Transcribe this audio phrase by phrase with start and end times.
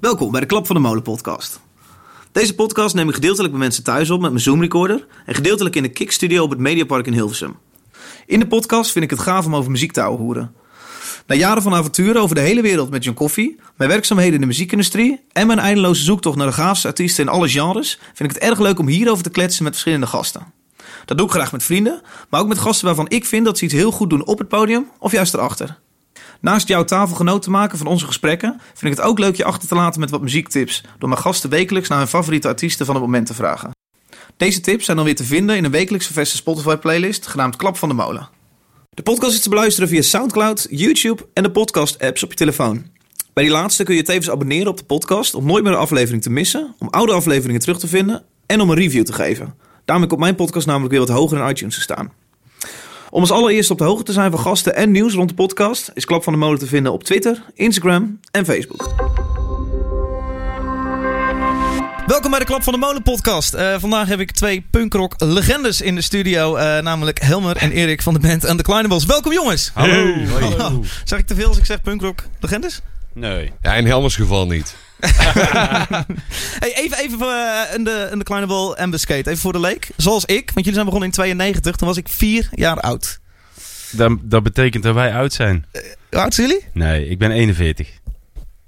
[0.00, 1.60] Welkom bij de Klap van de Molen podcast.
[2.32, 5.76] Deze podcast neem ik gedeeltelijk bij mensen thuis op met mijn Zoom recorder en gedeeltelijk
[5.76, 7.56] in de Kick Studio op het Mediapark in Hilversum.
[8.26, 10.54] In de podcast vind ik het gaaf om over muziek te horen.
[11.26, 14.46] Na jaren van avonturen over de hele wereld met John Coffee, mijn werkzaamheden in de
[14.46, 18.44] muziekindustrie en mijn eindeloze zoektocht naar de gaafste artiesten in alle genres, vind ik het
[18.50, 20.52] erg leuk om hierover te kletsen met verschillende gasten.
[21.04, 23.64] Dat doe ik graag met vrienden, maar ook met gasten waarvan ik vind dat ze
[23.64, 25.78] iets heel goed doen op het podium of juist erachter.
[26.40, 29.68] Naast jouw tafelgenoot te maken van onze gesprekken, vind ik het ook leuk je achter
[29.68, 30.84] te laten met wat muziektips.
[30.98, 33.70] Door mijn gasten wekelijks naar hun favoriete artiesten van het moment te vragen.
[34.36, 37.88] Deze tips zijn dan weer te vinden in een wekelijkse verse Spotify-playlist genaamd Klap van
[37.88, 38.28] de Molen.
[38.90, 42.86] De podcast is te beluisteren via Soundcloud, YouTube en de podcast-apps op je telefoon.
[43.32, 46.22] Bij die laatste kun je tevens abonneren op de podcast om nooit meer een aflevering
[46.22, 49.54] te missen, om oude afleveringen terug te vinden en om een review te geven.
[49.84, 52.12] Daarmee komt mijn podcast namelijk weer wat hoger in iTunes te staan.
[53.10, 55.90] Om als allereerst op de hoogte te zijn van gasten en nieuws rond de podcast,
[55.94, 58.94] is Klap van de Molen te vinden op Twitter, Instagram en Facebook.
[62.06, 63.54] Welkom bij de Klap van de Molen podcast.
[63.54, 68.02] Eh, vandaag heb ik twee punkrock legendes in de studio, eh, namelijk Helmer en Erik
[68.02, 69.04] van de band Undeclinables.
[69.04, 69.70] Welkom jongens!
[69.74, 70.12] Hallo.
[70.40, 70.84] Hallo.
[71.04, 72.80] Zeg ik te veel als ik zeg punkrock legendes?
[73.12, 73.52] Nee.
[73.62, 74.74] Ja, in Helmers geval niet.
[76.60, 78.76] Hey, even even voor uh, in de, in de kleine bal.
[78.78, 79.88] Even voor de leek.
[79.96, 81.76] Zoals ik, want jullie zijn begonnen in 92.
[81.76, 83.18] Toen was ik vier jaar oud.
[83.90, 85.66] Dat, dat betekent dat wij oud zijn.
[86.10, 86.64] Hoe oud zijn jullie?
[86.72, 87.88] Nee, ik ben 41.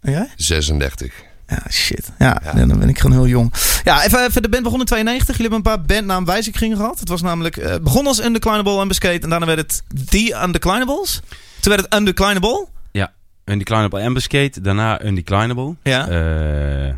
[0.01, 0.29] En jij?
[0.37, 1.13] 36.
[1.49, 2.11] Ja, shit.
[2.19, 2.53] Ja, Ja.
[2.67, 3.53] dan ben ik gewoon heel jong.
[3.85, 5.37] Ja, even, even de band begon in 92.
[5.37, 7.01] Jullie hebben een paar bandnaamwijzigingen gehad.
[7.01, 9.19] Het was namelijk, eh begon als Undeclinable Ambuscade.
[9.21, 11.21] En daarna werd het The Undeclinables.
[11.61, 12.67] Toen werd het Undeclinable.
[13.45, 15.75] Undeclinable Ambuscade, daarna Undeclinable.
[15.83, 16.09] Ja.
[16.09, 16.95] Eh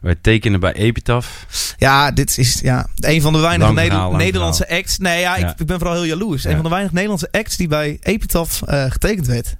[0.00, 1.46] wij tekenen bij Epitaph.
[1.76, 4.98] Ja, dit is ja, een van de weinige Nederlandse acts.
[4.98, 5.50] Nee, ja, Ja.
[5.50, 6.44] Ik, ik ben vooral heel jaloers.
[6.44, 6.54] Een Ja.
[6.56, 9.56] van de weinige Nederlandse acts die bij Epitaph eh, getekend werd.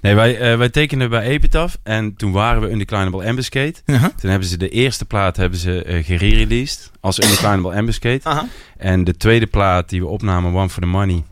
[0.00, 1.76] Nee, wij, eh, wij tekenden bij Epitaph.
[1.82, 3.74] En toen waren we Undeclinable Ambuscade.
[3.84, 4.12] Ja.
[4.20, 8.20] Toen hebben ze de eerste plaat hebben ze eh gerereleased als Undeclinable Ambuscade.
[8.76, 11.22] En de tweede plaat die we opnamen, One for the Money,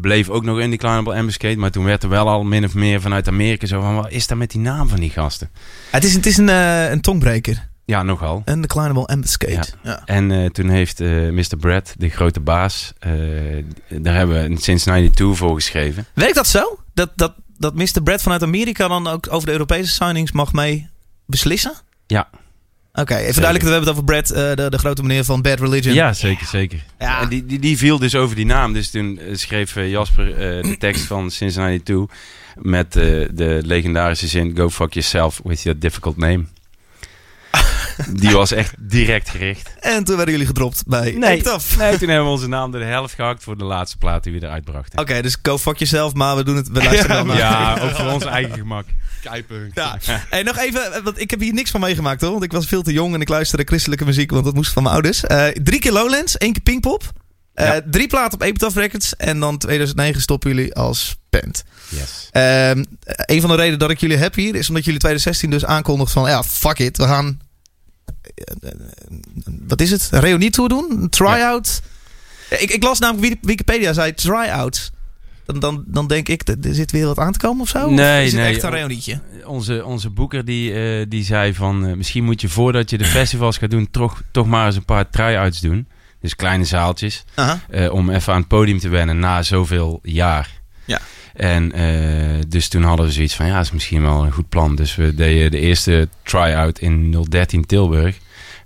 [0.00, 1.56] bleef ook nog Undeclinable Ambuscade.
[1.56, 4.26] Maar toen werd er wel al min of meer vanuit Amerika zo van, wat is
[4.26, 5.50] dat met die naam van die gasten?
[5.90, 7.70] Het is, het is een, eh, een tongbreker.
[7.84, 8.42] Ja, nogal.
[8.44, 9.52] Een declinable ambuscade.
[9.52, 9.64] Ja.
[9.82, 10.02] Ja.
[10.04, 11.56] En eh, toen heeft eh, Mr.
[11.58, 12.92] Brad, de grote baas,
[13.88, 16.06] daar hebben we sinds 92 voor geschreven.
[16.14, 16.78] Werkt dat zo?
[16.94, 18.02] Dat, dat, dat Mr.
[18.02, 20.88] Brad vanuit Amerika dan ook over de Europese signings mag mee
[21.26, 21.72] beslissen?
[22.06, 22.28] Ja.
[22.94, 25.60] Oké, even duidelijk, we hebben het over Brad, eh, de, de grote meneer van Bad
[25.60, 25.94] Religion.
[25.94, 26.84] Ja, zeker, zeker.
[26.98, 27.20] Ja.
[27.20, 28.72] En die, die, die viel dus over die naam.
[28.72, 32.16] Dus toen eh, schreef eh, Jasper eh, de tekst van sinds 92
[32.56, 36.44] met eh, de legendarische zin Go fuck yourself with your difficult name.
[38.10, 39.70] Die was echt direct gericht.
[39.80, 41.30] En toen werden jullie gedropt bij Nee.
[41.30, 41.76] Epitaph.
[41.78, 44.32] Nee, toen hebben we onze naam door de helft gehakt voor de laatste plaat die
[44.32, 44.98] we eruit brachten.
[44.98, 47.36] Oké, dus go fuck yourself, maar we doen het, we luisteren naar.
[47.36, 48.84] Ja, ook voor ons eigen gemak.
[49.22, 49.70] Keipunk.
[49.74, 49.98] Ja.
[50.30, 52.30] Hey, nog even, eh, want ik heb hier niks van meegemaakt hoor.
[52.30, 54.82] Want ik was veel te jong en ik luisterde christelijke muziek, want dat moest van
[54.82, 55.24] mijn ouders.
[55.24, 57.02] Eh, drie keer Lowlands, één keer Pinkpop.
[57.54, 57.80] Eh, Ja.
[57.90, 59.16] Drie platen op Epitaph Records.
[59.16, 61.64] En dan 2009 stoppen jullie als band.
[61.88, 62.28] Yes.
[62.30, 65.64] Ehm, een van de redenen dat ik jullie heb hier is omdat jullie 2016 dus
[65.64, 67.40] aankondigt van ja, fuck it, we gaan.
[69.68, 70.08] Wat is het?
[70.10, 70.86] Een reunie-tour doen?
[70.90, 71.82] Een try-out?
[72.50, 74.90] Ik, ik las namelijk Wiki- Wikipedia zei try-outs.
[75.44, 77.90] Dan, dan, dan denk ik, er zit weer wat aan te komen of zo?
[77.90, 78.54] Nee, of is het nee.
[78.54, 79.20] echt een reunietje?
[79.44, 81.86] Onze, onze boeker die, eh, die zei van...
[81.86, 83.90] eh, misschien moet je voordat je de festivals gaat doen...
[83.90, 85.86] toch, toch maar eens een paar try-outs doen.
[86.20, 87.24] Dus kleine zaaltjes.
[87.70, 90.60] Eh, om even aan het podium te wennen na zoveel jaar.
[90.92, 91.00] Ja.
[91.34, 93.46] En eh, dus toen hadden we zoiets van...
[93.46, 94.76] ja, dat is misschien wel een goed plan.
[94.76, 98.16] Dus we deden de eerste try-out in 013 Tilburg.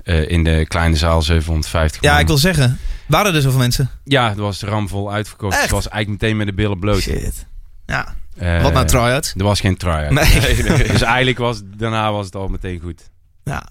[0.04, 2.20] eh, in de kleine zaal 750 Ja, man.
[2.20, 3.91] ik wil zeggen, waren er zoveel mensen?
[4.04, 5.53] Ja, het was ramvol uitverkocht.
[5.53, 5.62] Echt?
[5.62, 7.00] Het was eigenlijk meteen met de billen bloot.
[7.00, 7.47] Shit.
[7.87, 8.14] Ja.
[8.37, 9.34] Eh, Wat nou try-outs?
[9.37, 10.10] Er was geen try-out.
[10.10, 10.62] Nee.
[10.93, 13.10] dus eigenlijk was daarna was het al meteen goed.
[13.44, 13.66] Ja.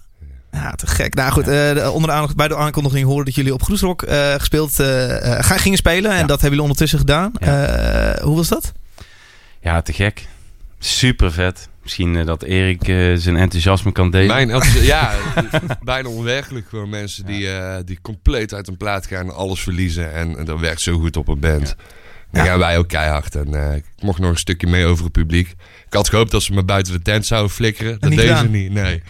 [0.62, 1.14] Ja, te gek.
[1.14, 4.02] Nou goed, eh, de- onder de aank- bij de aankondiging horen dat jullie op Groesrock
[4.02, 6.10] eh, gespeeld eh, eh, gingen spelen.
[6.10, 6.22] En Ja.
[6.22, 7.32] dat hebben jullie ondertussen gedaan.
[7.38, 7.64] Ja.
[7.66, 8.72] Eh, hoe was dat?
[9.60, 10.26] Ja, te gek.
[10.78, 11.68] Super vet.
[11.82, 14.26] Misschien eh, dat Erik eh, zijn enthousiasme kan delen.
[14.48, 15.12] Mijn ja,
[15.82, 16.66] bijna onwerkelijk.
[16.68, 20.12] Gewoon mensen die, eh, die compleet uit een plaat gaan en alles verliezen.
[20.12, 21.76] En, en dat werkt zo goed op een band.
[22.32, 22.50] Dan Ja.
[22.50, 23.34] gaan wij ook keihard.
[23.34, 25.48] En eh, ik mocht nog een stukje mee over het publiek.
[25.86, 28.00] Ik had gehoopt dat ze me buiten de tent zouden flikkeren.
[28.00, 29.02] Dat deden ze niet, nee.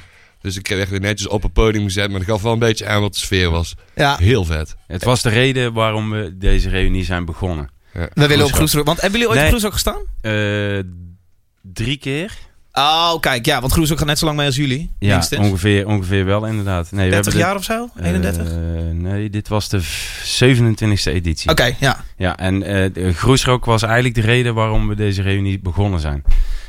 [0.47, 2.11] Dus ik werd weer netjes op het podium gezet.
[2.11, 3.75] Maar dat gaf wel een beetje aan wat de sfeer was.
[3.95, 4.77] Ja, Heel vet.
[4.87, 7.69] Het was de reden waarom we deze reunie zijn begonnen.
[7.95, 8.09] Ja.
[8.15, 8.87] we willen op Groesrock.
[8.87, 9.53] Want hebben jullie ooit Nee.
[9.53, 10.01] op Groesrock gestaan?
[10.21, 10.79] Eh,
[11.63, 12.33] drie keer.
[12.73, 13.47] Oh, kijk.
[13.47, 14.91] Ja, want Groesrock gaat net zo lang mee als jullie.
[14.99, 16.91] Ja, ongeveer, ongeveer wel inderdaad.
[16.93, 17.89] Nee, we 30 hebben jaar of zo?
[17.95, 18.47] de- 31?
[18.49, 18.55] Eh,
[18.93, 21.51] nee, dit was de v- 27e editie.
[21.51, 22.05] Oké, ja.
[22.17, 26.25] Ja, en eh Groesrock was eigenlijk de reden waarom we deze reunie begonnen zijn.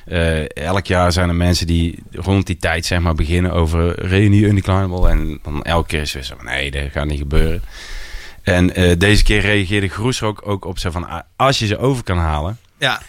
[0.07, 4.45] Eh, elk jaar zijn er mensen die rond die tijd zeg maar beginnen over reunie
[4.45, 5.09] Undeclinable.
[5.09, 7.62] En dan elke keer is het weer zo van, nee, dat gaat niet gebeuren.
[8.44, 11.65] En eh, deze keer reageerde Groes er ook, ook op zo van, ah, als je
[11.68, 12.57] ze over kan halen.
[12.77, 13.01] Ja.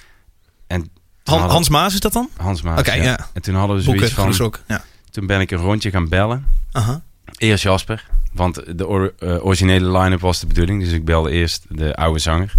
[0.67, 0.91] En toen
[1.25, 2.29] Han- hadden- Hans Maas is dat dan?
[2.37, 3.29] Hans Maas, Oké, ja.
[3.33, 4.61] En toen hadden we Boeken, zoiets van, Groesrock.
[4.67, 4.85] Ja.
[5.11, 6.47] toen ben ik een rondje gaan bellen.
[6.73, 7.03] Aha.
[7.37, 10.83] Eerst Jasper, want de or- eh, originele line-up was de bedoeling.
[10.83, 12.53] Dus ik belde eerst de oude zanger.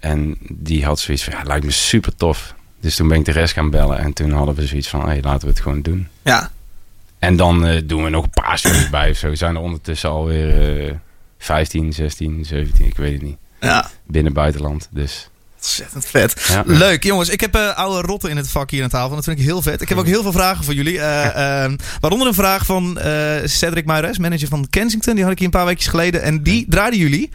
[0.00, 2.54] En die had zoiets van, ja, lijkt me super tof.
[2.82, 3.98] Dus toen ben ik de rest gaan bellen.
[3.98, 6.08] En toen hadden we zoiets van, hey, laten we het gewoon doen.
[6.22, 6.50] Ja.
[7.18, 9.34] En dan eh, doen we nog een paar shows bij of zo.
[9.34, 10.94] Zijn er ondertussen alweer eh
[11.38, 13.36] 15, 16, 17, ik weet het niet.
[13.60, 13.90] Ja.
[14.06, 15.28] Binnen buitenland, dus...
[15.56, 16.44] Ontzettend vet.
[16.48, 16.62] Ja.
[16.66, 17.28] Leuk, jongens.
[17.28, 19.14] Ik heb eh, oude rotten in het vak hier aan tafel.
[19.14, 19.80] Dat vind ik heel vet.
[19.80, 21.00] Ik heb ook heel veel vragen voor jullie.
[21.00, 22.98] Eh, waaronder een vraag van
[23.44, 25.14] Cedric Maures, manager van Kensington.
[25.14, 26.22] Die had ik hier een paar weken geleden.
[26.22, 27.30] En die draaiden jullie.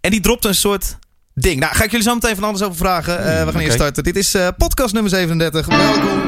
[0.00, 0.96] En die dropte een soort
[1.34, 1.60] ding.
[1.60, 3.18] Nou, ga ik jullie zo meteen van alles over vragen.
[3.18, 3.58] Eh, we gaan oké.
[3.58, 4.02] eerst starten.
[4.02, 5.66] Dit is eh, podcast nummer 37.
[5.66, 6.20] Welkom.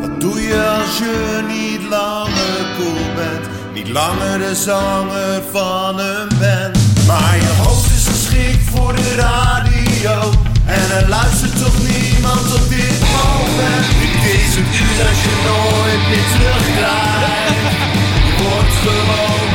[0.00, 3.74] Wat doe je als je niet langer cool bent?
[3.74, 6.78] Niet langer de zanger van een band.
[7.06, 10.32] Maar je hoofd is geschikt voor de radio.
[10.66, 13.86] En er luistert toch niemand op dit moment.
[14.02, 17.78] Dit is het uur dat je nooit meer terugkrijgt.
[18.26, 19.49] Je wordt gewoon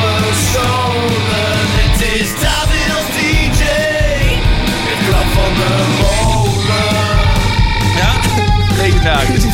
[8.86, 9.44] Legendarisch.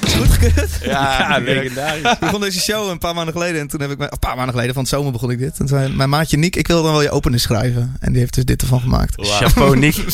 [0.00, 0.70] is goed gekeurd.
[0.82, 2.12] Ja, legendarisch.
[2.12, 3.60] Ik begon deze show een paar maanden geleden.
[3.60, 3.98] En toen heb ik...
[3.98, 5.50] Mijn, een paar maanden geleden, van het zomer begon ik dit.
[5.50, 7.96] En toen zei mijn maatje Nick, ik wil dan wel je opening schrijven.
[8.00, 9.14] En die heeft dus dit ervan gemaakt.
[9.16, 9.96] Chapeau, Nick.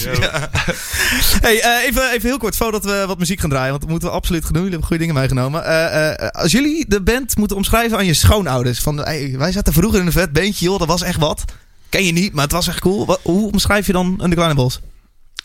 [1.40, 3.70] Hey, eh, even, even heel kort voordat we wat muziek gaan draaien.
[3.70, 4.62] Want dat moeten we absoluut gaan doen.
[4.62, 5.64] Jullie hebben goede dingen meegenomen.
[5.64, 8.78] Eh, eh, als jullie de band moeten omschrijven aan je schoonouders.
[8.78, 10.78] Van, hey, wij zaten vroeger in een vet beentje, joh.
[10.78, 11.44] Dat was echt wat.
[11.88, 13.06] Ken je niet, maar het was echt cool.
[13.06, 14.80] Wat, hoe omschrijf je dan Undergroundables?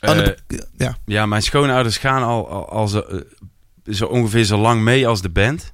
[0.02, 0.28] Eh,
[0.78, 0.98] ja.
[1.06, 3.20] ja, mijn schoonouders gaan al, al, al zo, eh,
[3.94, 5.74] zo ongeveer zo lang mee als de band.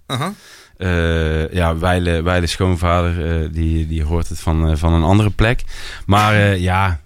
[0.78, 5.64] Eh, ja, Weile, Weile schoonvader, die, die hoort het van, van een andere plek.
[6.06, 7.00] Maar ja,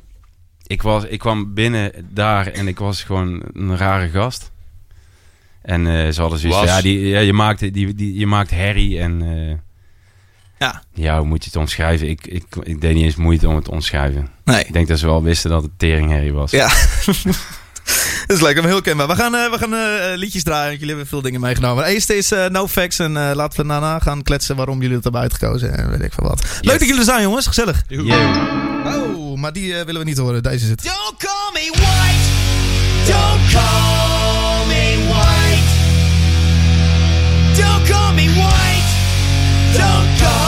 [0.68, 4.51] ik, was, ik kwam binnen daar en ik was gewoon een rare gast.
[5.62, 6.68] En ze hadden zoiets Was.
[6.68, 9.21] ja, die, ja je, maakt, die, die, je maakt herrie en...
[10.61, 10.83] Ja.
[10.93, 12.09] ja, hoe moet je het omschrijven?
[12.09, 14.27] Ik, ik, ik deed niet eens moeite om het te omschrijven.
[14.43, 14.63] Nee.
[14.63, 16.51] Ik denk dat ze wel wisten dat het teringherrie was.
[16.51, 16.69] Ja.
[18.27, 19.07] Dat is lekker, maar heel kenbaar.
[19.07, 21.83] We gaan, eh, we gaan eh, liedjes draaien, want jullie hebben veel dingen meegenomen.
[21.83, 24.95] De eerste is eh, No Facts en eh, laten we daarna gaan kletsen waarom jullie
[24.95, 26.43] het hebben uitgekozen en weet ik veel wat.
[26.61, 27.47] Leuk dat jullie er zijn, jongens.
[27.47, 27.83] Gezellig.
[27.87, 28.85] Yeah.
[28.85, 30.43] Oh, maar die willen we niet horen.
[30.43, 30.83] Deze is het.
[30.83, 32.25] Don't call me white.
[33.11, 35.69] Don't call me white.
[37.61, 38.89] Don't call me white.
[39.77, 40.40] Don't call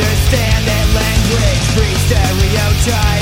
[0.00, 3.19] understand that language breeds stereotype.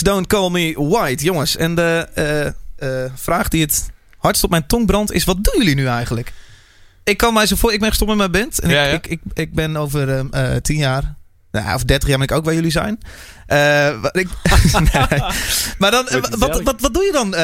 [0.00, 1.24] Don't call me white.
[1.24, 5.24] Jongens, en de eh, eh, vraag die het hardst op mijn tong brandt is...
[5.24, 6.32] wat doen jullie nu eigenlijk?
[7.04, 7.72] Ik kan mij zo voor...
[7.72, 8.60] Ik ben gestopt met mijn band.
[8.60, 8.96] En Ja, ik, ja.
[8.96, 11.14] Ik, ik, ik ben over eh, tien jaar...
[11.50, 12.98] Nou, of 30 jaar ben ik ook waar jullie zijn.
[14.00, 14.28] Wat ik,
[14.92, 15.20] nee.
[15.78, 16.08] Maar dan,
[16.38, 17.34] wat, wat, wat doe je dan?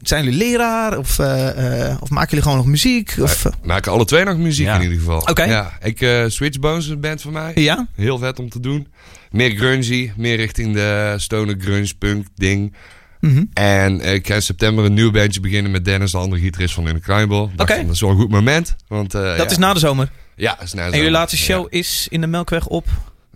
[0.00, 0.98] Zijn jullie leraar?
[0.98, 3.14] Of, eh, eh, of maken jullie gewoon nog muziek?
[3.20, 4.74] Of, eh, We maken alle twee nog muziek Ja.
[4.76, 5.20] in ieder geval.
[5.20, 5.44] Oké.
[5.44, 7.52] Ja, ik, eh Switchbones is een band van mij.
[7.54, 7.86] ja?
[7.94, 8.86] Heel vet om te doen.
[9.30, 12.74] Meer grungy, meer richting de stoner grunge punk ding.
[13.20, 13.44] Mhm.
[13.52, 16.74] En eh, ik ga in september een nieuw bandje beginnen met Dennis, de andere gitarist
[16.74, 17.36] van In the Climble.
[17.56, 17.82] Oké.
[17.82, 18.76] Dat is wel een goed moment.
[18.88, 19.44] Want, eh, Dat ja.
[19.44, 20.10] is na de zomer.
[20.36, 21.18] Ja, dat is na de En jullie zomer.
[21.18, 22.86] laatste show is in de Melkweg op...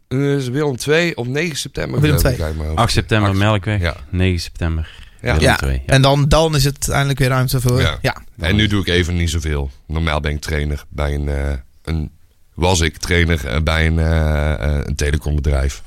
[0.09, 2.01] Eh, is Willem 2 op 9 september.
[2.01, 2.47] Willem geloof ik, II.
[2.49, 2.81] uit mijn hoofd.
[2.81, 3.97] 8 september Acht- Melkweg, Ja.
[4.11, 4.91] 9 september.
[5.23, 5.61] Ja.
[5.87, 7.81] En dan, dan is het eindelijk weer ruimte voor...
[7.81, 7.99] Ja.
[8.03, 8.23] Ja.
[8.39, 9.71] En nu doe ik even niet zoveel.
[9.87, 11.29] Normaal ben ik trainer bij een...
[11.29, 12.11] eh, een
[12.55, 15.83] was ik trainer eh, bij een, eh, een telecombedrijf.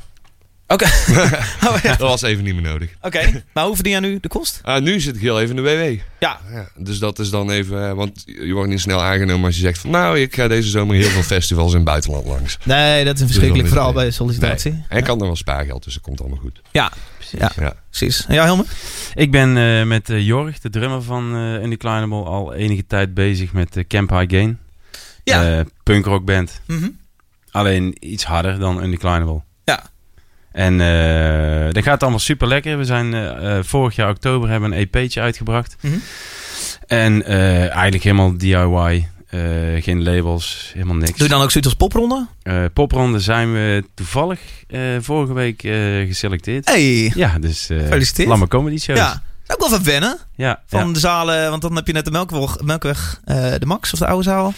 [0.73, 0.85] Oké.
[1.67, 1.89] oh, ja.
[1.89, 2.89] Dat was even niet meer nodig.
[3.01, 3.43] Oké.
[3.53, 4.59] Maar hoe verdien jij nu de kost?
[4.63, 5.99] Ah, nu zit ik heel even in de WW.
[6.19, 6.39] Ja.
[6.51, 7.87] Ja, dus dat is dan even...
[7.89, 9.89] eh, Want je wordt niet snel aangenomen als je zegt van...
[9.89, 12.57] Nou, ik ga deze zomer heel veel festivals in het buitenland langs.
[12.63, 13.67] Nee, dat is verschrikkelijk.
[13.67, 14.71] Dus dan is Vooral bij sollicitatie.
[14.71, 14.83] Nee.
[14.89, 16.61] En ik kan nog wel spaargeld, dus dat komt allemaal goed.
[16.71, 16.91] Ja.
[17.39, 17.73] Ja, Ja.
[17.89, 18.25] precies.
[18.27, 18.65] En jij, Helmer?
[19.13, 23.53] Ik ben eh, met eh, Jorg, de drummer van eh Indeclinable, al enige tijd bezig
[23.53, 24.59] met Camp High Gain.
[25.23, 25.63] Ja.
[25.83, 26.61] Punkrockband.
[26.67, 26.89] Mhm.
[27.51, 29.41] Alleen iets harder dan Undeclinable.
[29.63, 29.83] Ja.
[30.53, 32.77] En eh dat gaat allemaal super lekker.
[32.77, 35.75] We zijn eh, eh, vorig jaar oktober hebben een EP'tje uitgebracht.
[35.81, 35.93] Mhm.
[36.87, 39.07] En eigenlijk helemaal DIY.
[39.81, 41.11] geen labels, helemaal niks.
[41.17, 42.27] Doe je dan ook zoiets als popronde?
[42.73, 44.39] Popronde zijn we toevallig
[44.99, 45.61] vorige week
[46.07, 46.67] geselecteerd.
[46.69, 47.11] Hey.
[47.15, 48.27] Ja, dus Gefeliciteerd.
[48.27, 48.99] Lamme Comedy Shows.
[48.99, 49.23] Ja.
[49.47, 50.17] Ook wel even wennen.
[50.35, 50.93] ja, Van ja.
[50.93, 53.19] de zalen, want dan heb je net de Melkweg, Melkweg
[53.59, 54.53] de Max of de Oude Zaal.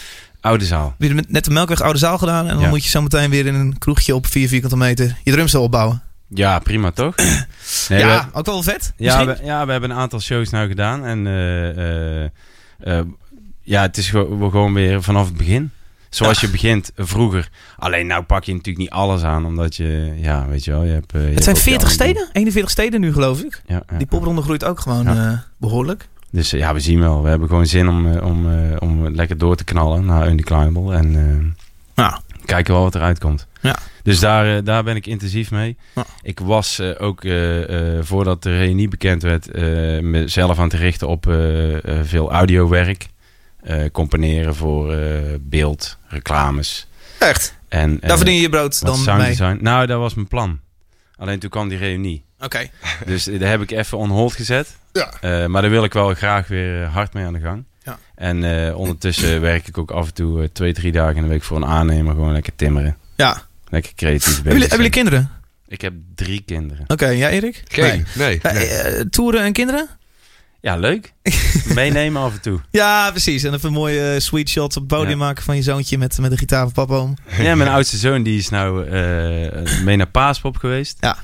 [0.45, 0.95] Oude zaal.
[0.97, 2.47] Heb je net de Melkweg Oude Zaal gedaan.
[2.47, 2.69] En dan Ja.
[2.69, 6.01] moet je zo meteen weer in een kroegje op 4 vierkante meter je drumstel opbouwen.
[6.27, 7.15] Ja, prima toch?
[7.89, 8.93] Nee, ja, we- ook wel vet.
[8.97, 11.05] ja, we, ja, we hebben een aantal shows nou gedaan.
[11.05, 11.69] En eh,
[12.23, 12.29] eh,
[12.79, 13.05] eh,
[13.61, 15.71] ja, het is gewoon, we weer vanaf het begin.
[16.09, 17.49] Zoals je begint vroeger.
[17.77, 19.45] Alleen nou pak je natuurlijk niet alles aan.
[19.45, 20.83] Omdat je, ja, weet je wel.
[20.83, 22.29] Je hebt, je Het hebt zijn je 40 andere- steden?
[22.33, 23.61] 41 steden nu geloof ik.
[23.65, 26.07] Ja, Die popronde groeit ook gewoon eh, behoorlijk.
[26.31, 27.23] Dus eh, ja, we zien wel.
[27.23, 30.93] We hebben gewoon zin om, eh, om, eh, om lekker door te knallen naar Undeclinable.
[30.95, 31.55] En
[31.95, 32.21] Ja.
[32.45, 33.47] kijken wel wat eruit komt.
[33.61, 33.75] Ja.
[34.03, 35.77] Dus daar, daar ben ik intensief mee.
[35.95, 36.05] Ja.
[36.21, 37.21] Ik was ook,
[38.01, 39.53] voordat de reunie bekend werd,
[40.01, 41.23] mezelf aan te richten op
[42.03, 43.07] veel audiowerk.
[43.91, 44.95] Componeren voor
[45.41, 46.87] beeld, reclames.
[47.19, 47.55] Echt?
[47.67, 49.27] En, Daar verdien je je brood dan sound mee.
[49.29, 49.57] design.
[49.61, 50.59] Nou, dat was mijn plan.
[51.17, 52.23] Alleen toen kwam die reunie.
[52.45, 52.69] Oké.
[53.11, 54.75] Dus daar heb ik even on hold gezet.
[54.91, 55.13] Ja.
[55.21, 57.63] Eh, maar daar wil ik wel graag weer eh, hard mee aan de gang.
[57.83, 57.99] Ja.
[58.15, 61.43] En eh, ondertussen werk ik ook af en toe twee, drie dagen in de week
[61.43, 62.13] voor een aannemer.
[62.13, 62.97] Gewoon lekker timmeren.
[63.15, 63.41] Ja.
[63.69, 64.91] Lekker creatief bezig Hebben jullie, hebben zijn.
[64.93, 65.43] jullie kinderen?
[65.67, 66.83] Ik heb drie kinderen.
[66.87, 67.63] Oké, ja Erik?
[67.67, 68.39] Geen, nee.
[68.43, 68.53] Nee.
[68.53, 69.09] nee.
[69.09, 69.89] Toeren en kinderen?
[70.61, 71.13] Ja, leuk.
[71.75, 72.59] Meenemen af en toe.
[72.71, 73.43] Ja, precies.
[73.43, 75.25] En even mooie eh, sweet shots op het podium Ja.
[75.25, 77.13] maken van je zoontje met, met de gitaar van papa om.
[77.37, 80.97] Ja, mijn oudste zoon die is nou eh, mee naar Paaspop geweest.
[80.99, 81.17] Ja.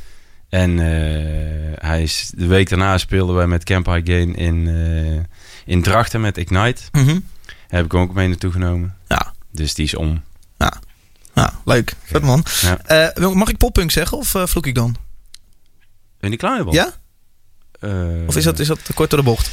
[0.51, 5.73] En eh, hij is, de week daarna speelden wij met Camp High Gain in, eh,
[5.73, 6.81] in Drachten met Ignite.
[6.91, 7.19] Mhm.
[7.67, 8.95] Heb ik hem ook mee naartoe genomen.
[9.07, 9.33] Ja.
[9.51, 10.23] Dus die is om.
[11.33, 11.93] Ja, leuk.
[12.03, 12.45] Vet man.
[12.61, 12.79] Ja.
[13.13, 14.95] Eh, mag ik poppunk zeggen of vloek ik dan?
[16.19, 16.93] En die kleine Ja?
[18.27, 19.49] Of is dat, is dat te kort door de bocht?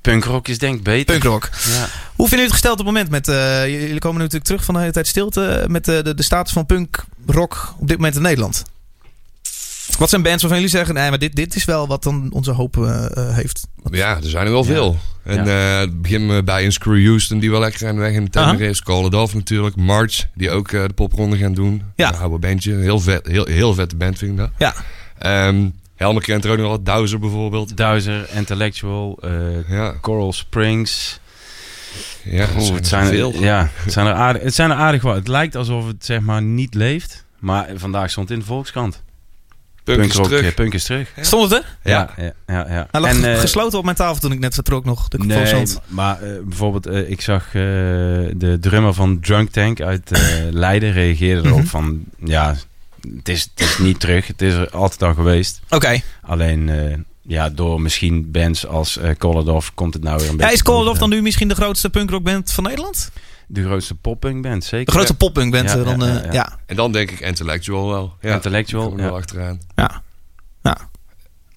[0.00, 1.04] Punkrock is denk ik beter.
[1.18, 1.50] Punkrock.
[1.52, 1.88] Ja.
[2.16, 3.28] Hoe vinden jullie het gesteld op het moment met...
[3.28, 5.64] eh, jullie komen natuurlijk terug van de hele tijd stilte...
[5.68, 8.64] met de, de, de status van punkrock op dit moment in Nederland.
[9.98, 10.94] Wat zijn bands waarvan jullie zeggen...
[10.94, 13.66] nee, maar dit, dit is wel wat dan onze hoop eh, eh, heeft?
[13.90, 14.72] Ja, er zijn er wel Ja.
[14.72, 14.98] veel.
[15.22, 18.12] En eh, het begin eh, bij een Screw Houston die wel lekker aan de weg
[18.12, 18.82] in de temmer is.
[18.82, 19.76] Call It Off natuurlijk.
[19.76, 21.82] March, die ook eh, de popronde gaan doen.
[21.96, 22.08] Ja.
[22.12, 22.74] Een oude bandje.
[22.74, 24.50] Heel vet, heel, heel vette band vind ik dat.
[24.58, 24.74] Ja.
[25.18, 26.82] Ehm, Helmer kent er ook nog wel.
[26.82, 27.76] Dowser bijvoorbeeld.
[27.76, 31.20] Dowser, Intellectual, eh, Ja, Coral Springs.
[32.24, 33.32] ja Oeh, het, zijn veel.
[33.34, 35.14] er, ja, het, zijn er aardig, het zijn er aardig wat.
[35.14, 37.24] Het lijkt alsof het zeg maar niet leeft.
[37.38, 39.02] Maar vandaag stond in de Volkskrant.
[39.94, 40.54] Punk is Punkrock, terug.
[40.54, 41.08] Punk is terug.
[41.16, 41.22] Ja.
[41.22, 41.76] Stond het er?
[41.90, 42.66] Ja, ja, ja.
[42.68, 42.86] ja.
[42.90, 45.08] Hij lag En, eh, gesloten op mijn tafel toen ik net vertrok nog.
[45.08, 50.10] De Nee, maar eh, bijvoorbeeld, eh, ik zag eh, de drummer van Drunk Tank uit
[50.12, 51.66] eh, Leiden reageerde erop Mhm.
[51.66, 52.56] van, ja,
[53.16, 54.26] het is, het is niet terug.
[54.26, 55.60] Het is er altijd al geweest.
[55.68, 56.00] Oké.
[56.22, 59.10] Alleen, eh, ja, door misschien bands als eh
[59.46, 60.52] Off komt het nou weer een Ja, beetje...
[60.52, 61.00] is boven.
[61.00, 63.10] dan nu misschien de grootste punkrockband van Nederland?
[63.46, 64.86] De grootste poppunk band, zeker.
[64.86, 65.98] De grootste poppunkband Ja, eh, dan...
[65.98, 66.58] ja, eh, ja, ja, ja.
[66.66, 68.14] En dan denk ik Intellectual wel.
[68.20, 69.08] Ja, Intellectual, Kom er ja.
[69.08, 69.60] wel achteraan.
[69.74, 70.78] En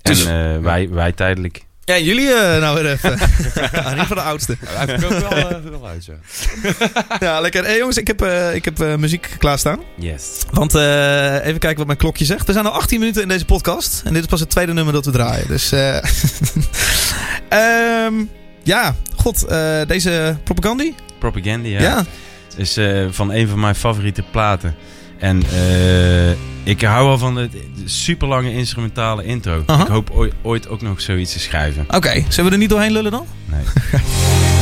[0.01, 1.67] Dus- eh, wij, wij tijdelijk.
[1.86, 3.12] Ja, jullie eh, nou weer even.
[3.98, 4.58] Niet van de oudste.
[4.65, 6.13] Hij verkoopt wel uit, ja.
[7.19, 7.63] Ja, lekker.
[7.65, 9.79] Hey, jongens, ik heb, eh, ik heb muziek klaarstaan.
[9.98, 10.43] Yes.
[10.51, 12.48] Want eh, even kijken wat mijn klokje zegt.
[12.48, 14.01] We zijn al 18 minuten in deze podcast.
[14.05, 15.48] En dit is pas het tweede nummer dat we draaien.
[15.48, 15.98] Dus eh
[17.50, 18.13] ehm,
[18.63, 20.96] ja, god, eh, deze propagandie?
[21.20, 21.82] Propaganda, ja.
[21.82, 22.06] Ja.
[22.56, 24.76] Is eh, van een van mijn favoriete platen.
[25.20, 26.32] En eh,
[26.64, 27.50] ik hou wel van de
[27.86, 29.60] super lange instrumentale intro.
[29.60, 31.86] Ik hoop ooit, ooit ook nog zoiets te schrijven.
[31.88, 33.26] Oké, zullen we er niet doorheen lullen dan?
[33.46, 33.64] Nee.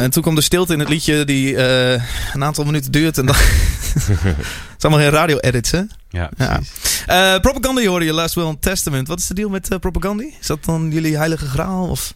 [0.00, 3.18] Ja, en toen kwam de stilte in het liedje die eh, een aantal minuten duurt.
[3.18, 3.34] En dan...
[3.94, 5.82] het is allemaal geen radio-edits, hè?
[6.10, 6.30] Ja.
[7.06, 9.08] Eh Propaganda, je hoorde je Last Will and Testament.
[9.08, 10.24] Wat is de deal met uh, Propaganda?
[10.40, 11.88] Is dat dan jullie heilige graal?
[11.88, 12.14] Of...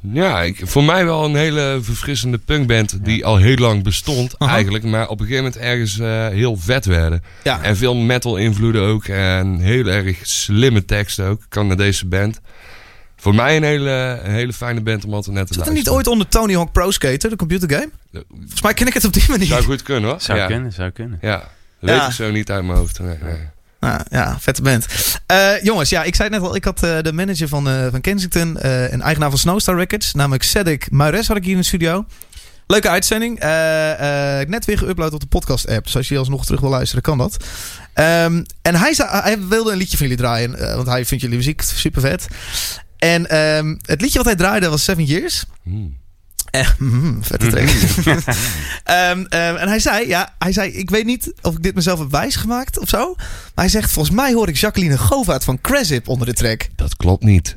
[0.00, 4.52] Ja, ik, voor mij wel een hele verfrissende punkband die al heel lang bestond Aha.
[4.54, 4.84] eigenlijk.
[4.84, 7.22] Maar op een gegeven moment ergens eh, heel vet werden.
[7.42, 9.04] Ja, En veel metal invloeden ook.
[9.04, 11.42] En heel erg slimme teksten ook.
[11.48, 12.40] Kan naar deze band.
[13.16, 15.88] Voor mij een hele, een hele fijne band om altijd net te zat er niet
[15.88, 17.88] ooit onder Tony Hawk Pro Skater, de computergame?
[18.38, 19.46] Volgens mij ken ik het op die manier.
[19.46, 20.20] Zou goed kunnen hoor.
[20.20, 20.46] Zou ja.
[20.46, 21.18] kunnen, zou kunnen.
[21.20, 21.46] Ja, dat
[21.80, 22.06] weet Ja.
[22.06, 22.98] ik zo niet uit mijn hoofd.
[22.98, 23.36] Nee, nee.
[23.80, 24.86] Ah, ja, vette band.
[25.26, 26.56] Eh, jongens, ja, ik zei het net al.
[26.56, 30.14] Ik had eh, de manager van, eh, van Kensington eh en eigenaar van Snowstar Records.
[30.14, 32.04] Namelijk Cedric Maures had ik hier in de studio.
[32.66, 33.38] Leuke uitzending.
[33.40, 35.84] Eh, eh, net weer geüpload op de podcast app.
[35.84, 37.36] Dus als je alsnog terug wil luisteren, kan dat.
[37.92, 40.58] Ehm, en hij, zei, hij wilde een liedje van jullie draaien.
[40.58, 42.26] eh, want hij vindt jullie muziek super vet.
[42.98, 45.44] En ehm, het liedje wat hij draaide was Seven Years.
[45.62, 45.96] Hmm.
[46.50, 47.68] Eh, mm, vette track.
[48.84, 51.98] Ehm, ehm, en hij zei, ja, hij zei, ik weet niet of ik dit mezelf
[51.98, 53.14] heb wijsgemaakt of zo.
[53.16, 53.24] Maar
[53.64, 56.68] hij zegt, volgens mij hoor ik Jacqueline Govaert van Cresip onder de track.
[56.76, 57.52] Dat klopt niet.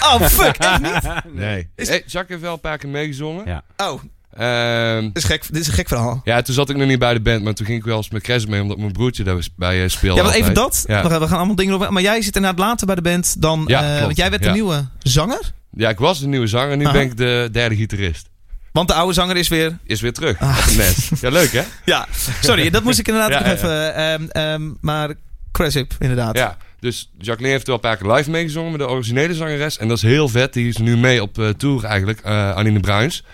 [0.00, 1.22] Oh, fuck, echt niet?
[1.42, 1.68] Nee.
[1.76, 3.46] Is- Hey, Jacques heeft wel een paar keer meegezongen.
[3.46, 3.62] Ja.
[3.76, 4.02] Oh,
[4.36, 6.20] Ehm, dit is, gek, dit is een gek verhaal.
[6.24, 8.10] ja, toen zat ik nog niet bij de band, maar toen ging ik wel eens
[8.10, 10.20] met Cres mee, omdat mijn broertje daarbij speelde.
[10.20, 10.84] Ja, maar even dat.
[10.86, 11.02] Ja.
[11.02, 11.92] We, gaan, allemaal dingen over.
[11.92, 13.64] Maar jij zit inderdaad later bij de band dan...
[13.66, 14.54] Ja, eh, want jij werd de Ja.
[14.54, 15.52] nieuwe zanger.
[15.76, 16.92] Ja, ik was de nieuwe zanger, nu Aha.
[16.92, 18.28] ben ik de derde gitarist.
[18.72, 19.78] Want de oude zanger is weer...
[19.84, 20.38] Is weer terug.
[20.40, 20.66] Ah.
[20.76, 21.20] nest.
[21.20, 21.62] Ja, leuk hè?
[21.84, 22.06] Ja,
[22.42, 23.94] sorry, dat moest ik inderdaad nog even...
[23.94, 25.14] ehm, ehm, maar
[25.52, 26.36] Cresip, inderdaad.
[26.36, 26.56] Ja.
[26.80, 29.78] Dus Jacqueline heeft wel een paar keer live meegezongen met de originele zangeres.
[29.78, 30.52] En dat is heel vet.
[30.52, 32.20] Die is nu mee op eh, tour eigenlijk.
[32.20, 33.24] eh Anine Bruins.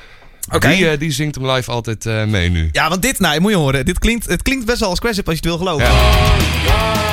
[0.50, 0.68] Oké.
[0.68, 2.68] Die, eh, die zingt hem live altijd eh, mee nu.
[2.72, 3.84] Ja, want dit, nou, moet je horen.
[3.84, 5.86] Dit klinkt, het klinkt best wel als Cresip als je het wil geloven.
[5.86, 7.06] Ja.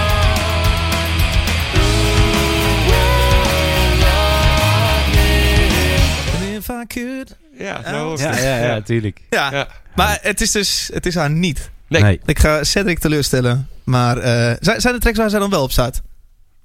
[6.55, 7.35] If I could.
[7.57, 9.21] Ja, hoort Ja, ja, ja, tuurlijk.
[9.29, 9.67] Ja, Ja.
[9.95, 11.69] maar het is dus het is haar niet.
[11.87, 12.01] Nee.
[12.01, 12.19] Nee.
[12.25, 13.67] Ik ga Cedric teleurstellen.
[13.83, 16.01] Maar eh, zijn, zijn er tracks waar zij dan wel op staat?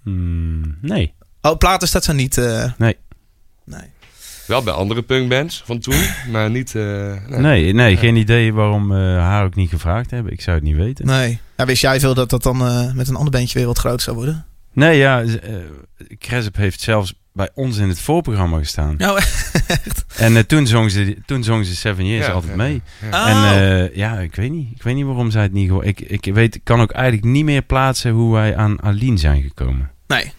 [0.02, 1.14] Hmm, nee.
[1.42, 2.38] Oh, platen staat ze niet.
[2.38, 2.96] eh, Nee.
[3.64, 3.90] nee.
[4.50, 6.74] Wel bij andere punkbands van toen, maar niet...
[6.74, 6.82] eh,
[7.28, 7.38] nee.
[7.40, 10.32] Nee, nee, geen idee waarom eh, haar ook niet gevraagd hebben.
[10.32, 11.06] Ik zou het niet weten.
[11.06, 11.38] Nee.
[11.56, 14.00] Ja, wist jij veel dat dat dan eh, met een ander bandje weer wat groter
[14.00, 14.46] zou worden?
[14.72, 15.54] Nee, ja, eh
[16.18, 18.94] Cresip heeft zelfs bij ons in het voorprogramma gestaan.
[18.98, 19.20] Nou,
[20.16, 22.82] En eh, toen, zong ze, toen zong ze Seven Years Ja, altijd ja, mee.
[23.10, 23.26] ja.
[23.28, 23.80] En oh.
[23.84, 24.68] eh, ja, ik weet niet.
[24.74, 25.86] Ik weet niet waarom zij het niet gehoord.
[25.86, 29.42] Ik, ik weet, ik kan ook eigenlijk niet meer plaatsen hoe wij aan Aline zijn
[29.42, 29.90] gekomen.
[30.06, 30.32] nee.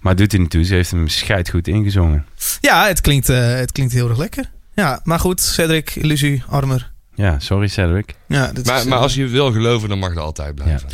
[0.00, 0.64] Maar doet hij niet toe.
[0.64, 2.26] Ze heeft hem scheidgoed ingezongen.
[2.60, 4.50] Ja, het klinkt, eh, het klinkt heel erg lekker.
[4.74, 6.90] Ja, maar goed, Cedric, illusie, armer.
[7.14, 8.14] Ja, sorry Cedric.
[8.28, 10.64] Ja, dit Maar, is, maar eh, als je wil geloven, dan mag dat altijd Ja,
[10.64, 10.88] blijven.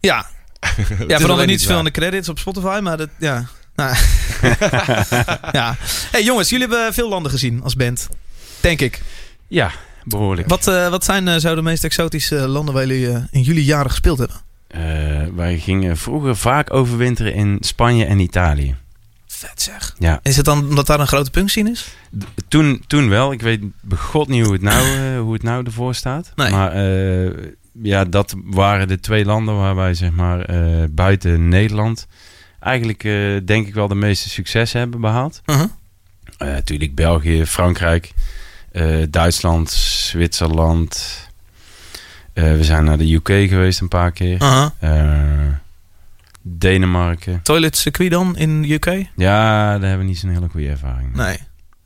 [0.00, 0.26] Ja, ja
[0.96, 3.44] verandert alleen niet zoveel aan de credits op Spotify, maar dat, ja.
[3.74, 3.96] Nou.
[5.52, 5.76] ja.
[6.10, 8.08] Hey jongens, jullie hebben veel landen gezien als band.
[8.60, 9.00] Denk ik.
[9.48, 9.70] Ja,
[10.04, 10.48] behoorlijk.
[10.48, 13.90] Wat, eh, wat zijn eh, zo de meest exotische landen waar jullie in jullie jaren
[13.90, 14.36] gespeeld hebben?
[14.68, 14.80] Eh,
[15.34, 18.76] wij gingen vroeger vaak overwinteren in Spanje en Italië.
[19.26, 19.94] Vet zeg.
[19.98, 21.88] Ja, Is het dan omdat daar een grote punkscene is?
[22.18, 23.32] D- toen, toen wel.
[23.32, 26.32] Ik weet begot niet hoe het nou, eh, hoe het nou ervoor staat.
[26.34, 26.50] Nee.
[26.50, 27.30] Maar eh,
[27.82, 30.46] ja, dat waren de twee landen waar wij zeg maar
[30.90, 32.06] buiten Nederland
[32.60, 33.02] eigenlijk
[33.46, 35.40] denk ik wel de meeste succes hebben behaald.
[35.46, 35.64] Uh-huh.
[36.38, 38.12] Eh, natuurlijk België, Frankrijk,
[39.10, 41.16] Duitsland, Zwitserland.
[42.38, 44.40] Eh, we zijn naar de UK geweest een paar keer.
[44.78, 45.02] Eh,
[46.42, 47.42] Denemarken.
[47.42, 48.86] Toilet circuit dan in de UK?
[49.16, 51.26] Ja, daar hebben we niet zo'n hele goede ervaring mee.
[51.26, 51.38] Nee.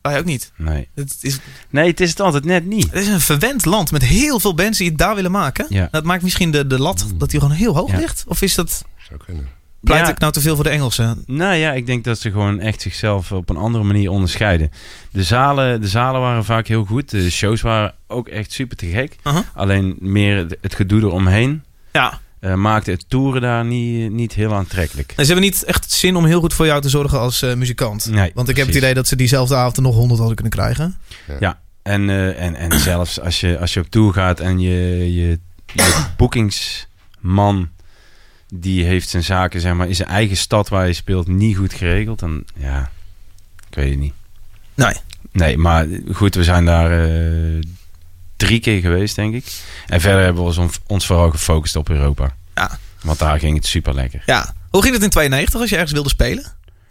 [0.02, 0.52] Wij ook niet.
[0.56, 0.88] Nee.
[0.94, 1.38] Het is,
[1.70, 2.90] nee, het is het altijd net niet.
[2.90, 5.66] het is een verwend land met heel veel bands die het daar willen maken.
[5.68, 5.88] Ja.
[5.90, 7.96] Dat maakt misschien de, de lat dat die gewoon heel hoog Ja.
[7.96, 8.24] ligt.
[8.26, 9.48] Of is dat, Zou kunnen.
[9.82, 10.12] Pleit Ja.
[10.12, 11.22] ik nou te veel voor de Engelsen?
[11.26, 14.70] Nou ja, ik denk dat ze gewoon echt zichzelf op een andere manier onderscheiden.
[15.10, 17.10] De zalen, de zalen waren vaak heel goed.
[17.10, 19.16] De shows waren ook echt super te gek.
[19.24, 19.42] Uh-huh.
[19.54, 22.20] Alleen meer het- gedoe eromheen Ja.
[22.40, 25.12] eh, maakte het toeren daar niet, niet heel aantrekkelijk.
[25.16, 27.54] En ze hebben niet echt zin om heel goed voor jou te zorgen als eh,
[27.54, 28.10] muzikant.
[28.10, 30.52] Nee, Want ik heb het idee dat ze diezelfde avond er nog honderd hadden kunnen
[30.54, 30.96] krijgen.
[31.82, 35.38] En, eh, en, en zelfs als je, als je op tour gaat en je, je,
[35.74, 37.68] je boekingsman...
[38.54, 41.72] die heeft zijn zaken zeg maar, in zijn eigen stad waar je speelt niet goed
[41.72, 42.18] geregeld...
[42.18, 42.90] dan ja,
[43.68, 44.14] ik weet het niet.
[44.74, 44.94] Nee.
[45.32, 47.60] Nee, maar goed, we zijn daar eh,
[48.36, 49.44] drie keer geweest, denk ik.
[49.86, 52.34] En verder hebben we ons, on- ons vooral gefocust op Europa.
[52.54, 52.78] Ja.
[53.02, 54.22] Want daar ging het super lekker.
[54.26, 54.54] Ja.
[54.70, 56.44] Hoe ging het in 92 als je ergens wilde spelen?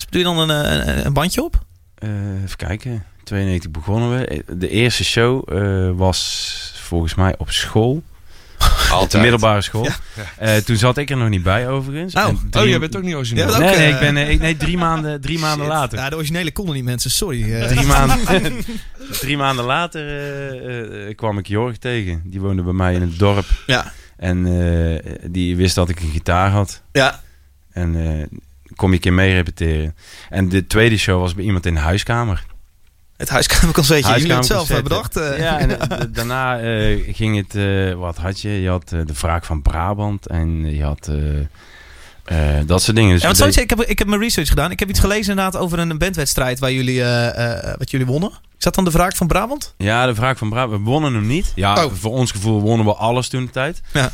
[0.10, 1.64] Doe je dan een, eh, een, een bandje op?
[2.44, 3.04] even kijken.
[3.24, 4.44] 92 begonnen we.
[4.58, 8.04] De eerste show eh, was volgens mij op school.
[9.12, 9.88] De middelbare school.
[10.38, 12.14] Eh, toen zat ik er nog niet bij, overigens.
[12.16, 12.28] Oh.
[12.28, 13.50] Oh, drie- jij bent ook niet origineel.
[13.52, 15.98] Ja, Nee, ook, nee, eh, ik ben, eh, ik- nee drie maanden, drie maanden later.
[15.98, 17.54] Ja, de originele konden niet mensen, sorry.
[17.54, 17.68] eh.
[17.74, 18.66] Drie maanden,
[19.22, 22.22] drie maanden later eh, eh, kwam ik Jorg tegen.
[22.26, 23.46] Die woonde bij mij in het dorp.
[23.68, 23.92] Ja.
[24.18, 26.82] En eh, die wist dat ik een gitaar had.
[26.92, 27.22] Ja.
[27.72, 28.38] En eh,
[28.76, 29.96] kom je een keer mee repeteren.
[30.30, 32.44] En de tweede show was bij iemand in de huiskamer.
[33.22, 35.18] Het huiskamerconcertje, jullie hebben het zelf eh, bedacht.
[35.18, 35.38] eh.
[35.40, 36.58] Ja, en eh, daarna
[37.14, 37.54] ging het...
[37.98, 38.50] wat had je?
[38.62, 40.28] Je had de wraak van Brabant.
[40.28, 41.12] En je had...
[42.66, 43.14] dat soort dingen.
[43.14, 44.72] Dus Ja, we zoiets, ik, heb, ik heb mijn research gedaan.
[44.72, 47.04] Ik heb iets gelezen inderdaad over een bandwedstrijd waar jullie,
[47.78, 48.32] wat jullie wonnen.
[48.58, 49.74] Is dat dan de wraak van Brabant?
[49.78, 50.84] Ja, de vraag van Brabant.
[50.84, 51.52] We wonnen hem niet.
[51.56, 51.92] Ja, Oh.
[51.94, 53.82] voor ons gevoel wonnen we alles toen de tijd.
[53.94, 54.12] Ja.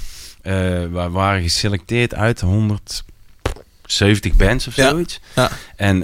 [0.92, 4.90] We waren geselecteerd uit 170 bands of Ja.
[4.90, 5.20] zoiets.
[5.36, 5.50] Ja.
[5.76, 6.00] En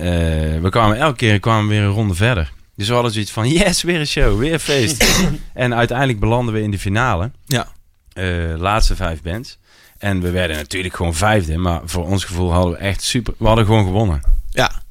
[0.61, 2.51] we kwamen elke keer kwamen we weer een ronde verder.
[2.75, 5.05] Dus we hadden zoiets van, yes, weer een show, weer een feest.
[5.53, 7.31] en uiteindelijk belanden we in de finale.
[7.45, 7.67] Ja.
[8.13, 9.57] Eh, laatste vijf bands.
[9.97, 11.57] En we werden natuurlijk gewoon vijfde.
[11.57, 13.33] Maar voor ons gevoel hadden we echt super...
[13.37, 14.21] We hadden gewoon gewonnen.
[14.49, 14.81] Ja.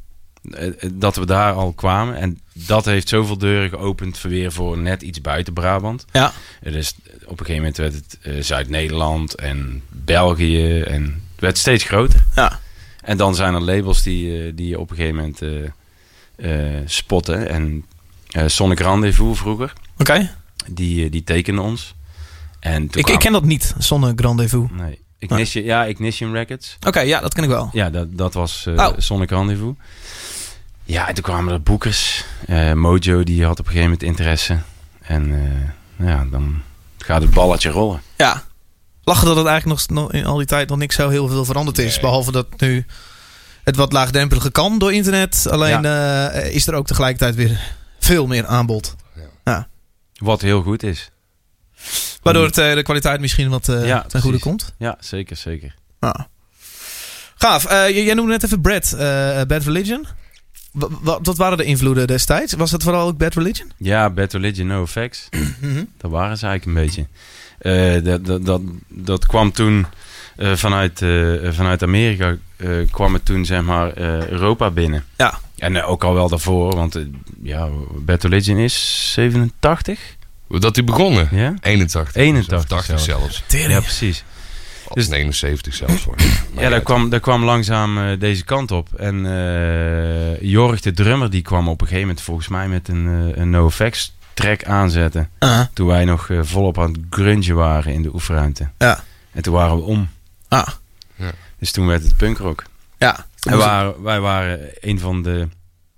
[0.50, 2.16] Eh, eh, dat we daar al kwamen.
[2.16, 6.04] En dat heeft zoveel deuren geopend voor weer voor net iets buiten Brabant.
[6.12, 6.32] Ja.
[6.60, 10.80] Dus op een gegeven moment werd het Zuid-Nederland en België.
[10.80, 12.24] En het werd steeds groter.
[12.34, 12.60] Ja.
[13.02, 15.40] En dan zijn er labels die, die je op een gegeven moment
[16.86, 17.48] spotten.
[17.48, 17.84] En
[18.30, 20.34] eh Sonic Rendezvous vroeger, Oké.
[20.66, 21.94] die, eh, die tekenden ons.
[22.60, 24.70] En toen Ik, ik ken dat niet, Zonne Rendezvous.
[24.72, 25.00] Nee.
[25.18, 26.76] Ignition, ja, Ignition Records.
[26.86, 27.68] Oké, ja, dat ken ik wel.
[27.72, 28.88] Ja, dat, dat was eh Oh.
[28.96, 29.74] Sonic Rendezvous.
[30.84, 32.24] Ja, en toen kwamen er boekers.
[32.46, 34.58] Eh, Mojo, die had op een gegeven moment interesse.
[35.00, 35.32] En
[35.98, 36.62] eh, ja, dan
[36.98, 38.02] gaat het balletje rollen.
[38.16, 38.42] Ja.
[39.04, 41.44] Lachen dat het eigenlijk nog, nog in al die tijd nog niks zo heel veel
[41.44, 41.92] veranderd is.
[41.92, 42.00] Nee.
[42.00, 42.86] Behalve dat nu
[43.64, 45.46] het wat laagdrempeliger kan door internet.
[45.50, 47.60] Alleen eh, is er ook tegelijkertijd weer
[47.98, 48.94] veel meer aanbod.
[50.14, 51.10] Wat heel goed is.
[52.22, 54.74] Waardoor het, eh, de kwaliteit misschien wat eh Ja, ten goede komt.
[54.78, 55.74] Ja, zeker, zeker.
[56.00, 56.28] Ja.
[57.34, 57.64] Gaaf.
[57.64, 58.92] Eh, jij noemde net even Brad.
[58.92, 58.98] eh,
[59.46, 60.06] Bad Religion.
[60.72, 62.52] Wa- wa- wat waren de invloeden destijds?
[62.52, 63.72] Was dat vooral ook Bad Religion?
[63.76, 65.28] Ja, Bad Religion, No Effects.
[65.60, 65.84] Mhm.
[65.98, 67.06] Dat waren ze eigenlijk een beetje.
[67.58, 69.86] Eh, dat, dat, dat, dat kwam toen
[70.42, 75.04] eh, vanuit, eh, vanuit Amerika, eh, kwam het toen zeg maar eh, Europa binnen.
[75.16, 75.38] Ja.
[75.56, 76.98] En ook al wel daarvoor, want
[77.42, 79.98] ja, Bad Religion is 87.
[80.48, 81.28] Dat die begonnen?
[81.30, 82.14] Ja, 81.
[82.14, 83.42] 81 Of 80 zelfs.
[83.48, 84.24] ja precies.
[84.88, 86.14] Of Dus- 79 zelfs voor.
[86.56, 88.88] Ja, daar kwam, daar kwam langzaam deze kant op.
[88.94, 93.32] En eh Jorg, de drummer, die kwam op een gegeven moment volgens mij met een,
[93.40, 95.28] een NoFX track aanzetten.
[95.72, 98.68] Toen wij nog volop aan het grungen waren in de oefenruimte.
[98.78, 99.04] Ja.
[99.32, 100.08] En toen waren we om.
[100.52, 100.68] Ah,
[101.58, 102.62] Dus toen werd het punkrock.
[102.98, 103.26] ja.
[103.42, 105.48] En waren, wij waren een van de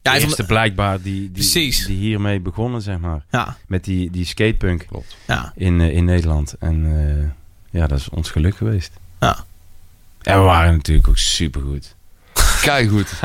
[0.02, 1.52] Ja, eerste blijkbaar die, die,
[1.86, 3.24] die hiermee begonnen, zeg maar.
[3.30, 5.16] ja, Met die, die skatepunk Klopt.
[5.26, 5.52] ja.
[5.56, 6.54] in, eh, in Nederland.
[6.58, 6.86] En
[7.72, 8.92] eh, ja, dat is ons geluk geweest.
[9.20, 9.44] Ja.
[10.22, 11.94] En we waren natuurlijk ook supergoed.
[12.62, 13.12] Kijk goed.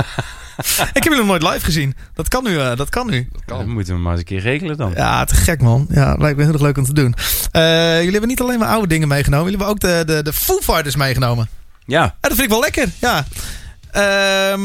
[0.93, 1.95] Ik heb jullie nog nooit live gezien.
[2.13, 2.60] Dat kan nu.
[2.60, 3.28] eh, dat kan nu.
[3.32, 3.69] Dat kan.
[3.69, 4.91] moeten we maar eens een keer regelen dan.
[4.95, 5.88] Ja, te gek man.
[5.89, 7.15] Ja, lijkt me heel erg leuk om te doen.
[7.52, 9.52] Eh, jullie hebben niet alleen maar oude dingen meegenomen.
[9.52, 11.50] Jullie hebben ook de, de, de Foo Fighters meegenomen.
[11.86, 12.89] Ja, Ja, dat vind ik wel lekker.
[13.00, 13.26] Ja.
[13.91, 14.62] Ehm,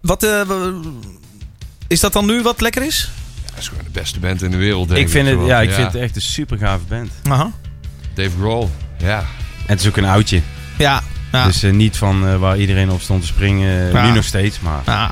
[0.00, 0.40] wat eh,
[1.88, 3.10] is dat dan nu wat lekker is?
[3.50, 5.70] Dat is gewoon de beste band in de wereld, denk ik vind, het, ja, ik
[5.72, 7.10] vind het echt een super gave band.
[7.28, 7.52] Aha.
[8.14, 8.68] Dave Grohl.
[8.98, 9.18] Ja.
[9.18, 9.26] En
[9.66, 10.40] het is ook een oudje.
[10.78, 11.02] Ja.
[11.32, 11.44] Ja.
[11.44, 13.92] Dus eh, niet van eh, waar iedereen op stond te springen.
[13.92, 14.06] Ja.
[14.06, 14.80] Nu nog steeds, maar...
[14.84, 15.08] Ah.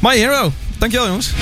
[0.00, 0.52] My Hero.
[0.78, 1.32] Dankjewel jongens.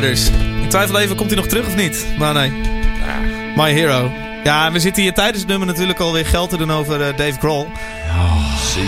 [0.00, 0.28] Fighters.
[0.62, 2.06] Ik twijfel even, komt hij nog terug of niet?
[2.18, 2.50] Maar nee.
[3.56, 4.12] My Hero.
[4.44, 7.38] Ja, we zitten hier tijdens het nummer natuurlijk alweer geld te doen over eh, Dave
[7.38, 7.66] Grohl.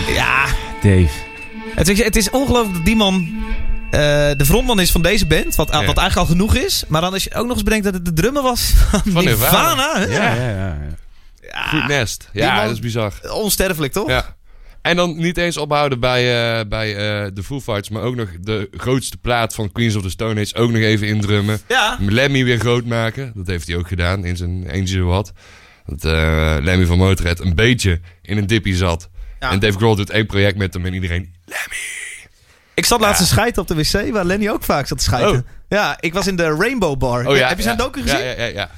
[0.07, 0.45] Ja,
[0.81, 1.09] Dave.
[1.75, 3.27] het is, het is ongelooflijk dat die man
[3.91, 3.99] eh,
[4.37, 5.55] de frontman is van deze band.
[5.55, 5.85] Wat, Ja.
[5.85, 6.83] wat eigenlijk al genoeg is.
[6.87, 9.23] Maar dan als je ook nog eens bedenkt dat het de drummer was van, Van
[9.23, 9.99] Nirvana.
[9.99, 10.77] Ja, ja, ja.
[11.41, 12.29] Ja, Goed nest.
[12.31, 13.13] Ja, man- dat is bizar.
[13.31, 14.09] Onsterfelijk, toch?
[14.09, 14.35] Ja.
[14.83, 16.21] En dan niet eens ophouden bij,
[16.59, 20.01] eh, bij eh, de Foo Fighters, maar ook nog de grootste plaat van Queens of
[20.01, 21.59] the Stone Age ook nog even indrummen.
[21.67, 21.97] Ja.
[21.99, 23.31] Lemmy weer groot maken.
[23.35, 25.31] Dat heeft hij ook gedaan in zijn Angel What.
[25.85, 29.09] Dat eh, Lemmy van Motorhead een beetje in een dippie zat.
[29.39, 29.51] Ja.
[29.51, 31.33] En Dave Grohl doet één project met hem en iedereen...
[32.73, 35.37] Ik zat laatst te schijten op de wc, waar Lenny ook vaak zat te schijten.
[35.37, 35.47] Oh.
[35.69, 37.25] Ja, ik was in de Rainbow Bar.
[37.25, 37.83] Oh ja, Heb je zijn ja.
[37.83, 38.19] docu gezien?
[38.19, 38.69] Ja, ja, ja.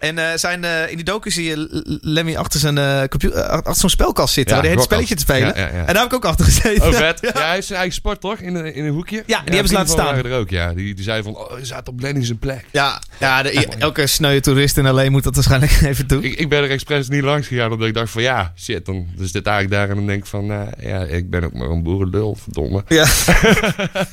[0.00, 3.74] En eh, zijn, eh, in die docu zie je Lemmy achter, zijn, eh, computer, achter
[3.74, 4.54] zo'n spelkast zitten.
[4.56, 5.48] Ja, waar hij het spelletje te spelen.
[5.48, 5.72] Ja, ja, ja.
[5.72, 6.86] En daar heb ik ook achter gezeten.
[6.88, 7.18] Oh, vet.
[7.34, 8.38] Ja, hij heeft zijn eigen sport, toch?
[8.38, 9.22] In, een- in een hoekje?
[9.26, 10.04] Ja, die hebben ze laten staan.
[10.04, 10.72] waren er ook, ja.
[10.74, 12.64] Die, die zei van, oh, je zat op Lenny zijn plek.
[12.70, 15.10] Ja, ja de- elke sneuwe toerist in L.A.
[15.10, 16.24] moet dat waarschijnlijk even doen.
[16.24, 19.06] Ik, ik ben er expres niet langs gegaan, omdat ik dacht van, ja, shit, dan
[19.18, 19.88] is dit eigenlijk daar.
[19.90, 20.60] En dan denk ik van, eh,
[20.90, 22.84] ja, ik ben ook maar een boerenlul, verdomme.
[22.88, 23.02] Ja,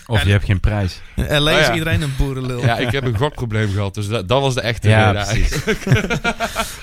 [0.07, 1.01] Of je hebt geen prijs.
[1.15, 1.73] Oh, is ja.
[1.73, 2.61] iedereen een boerenlul.
[2.65, 5.25] Ja, ik heb een gokprobleem gehad, dus dat, dat was de echte Ja.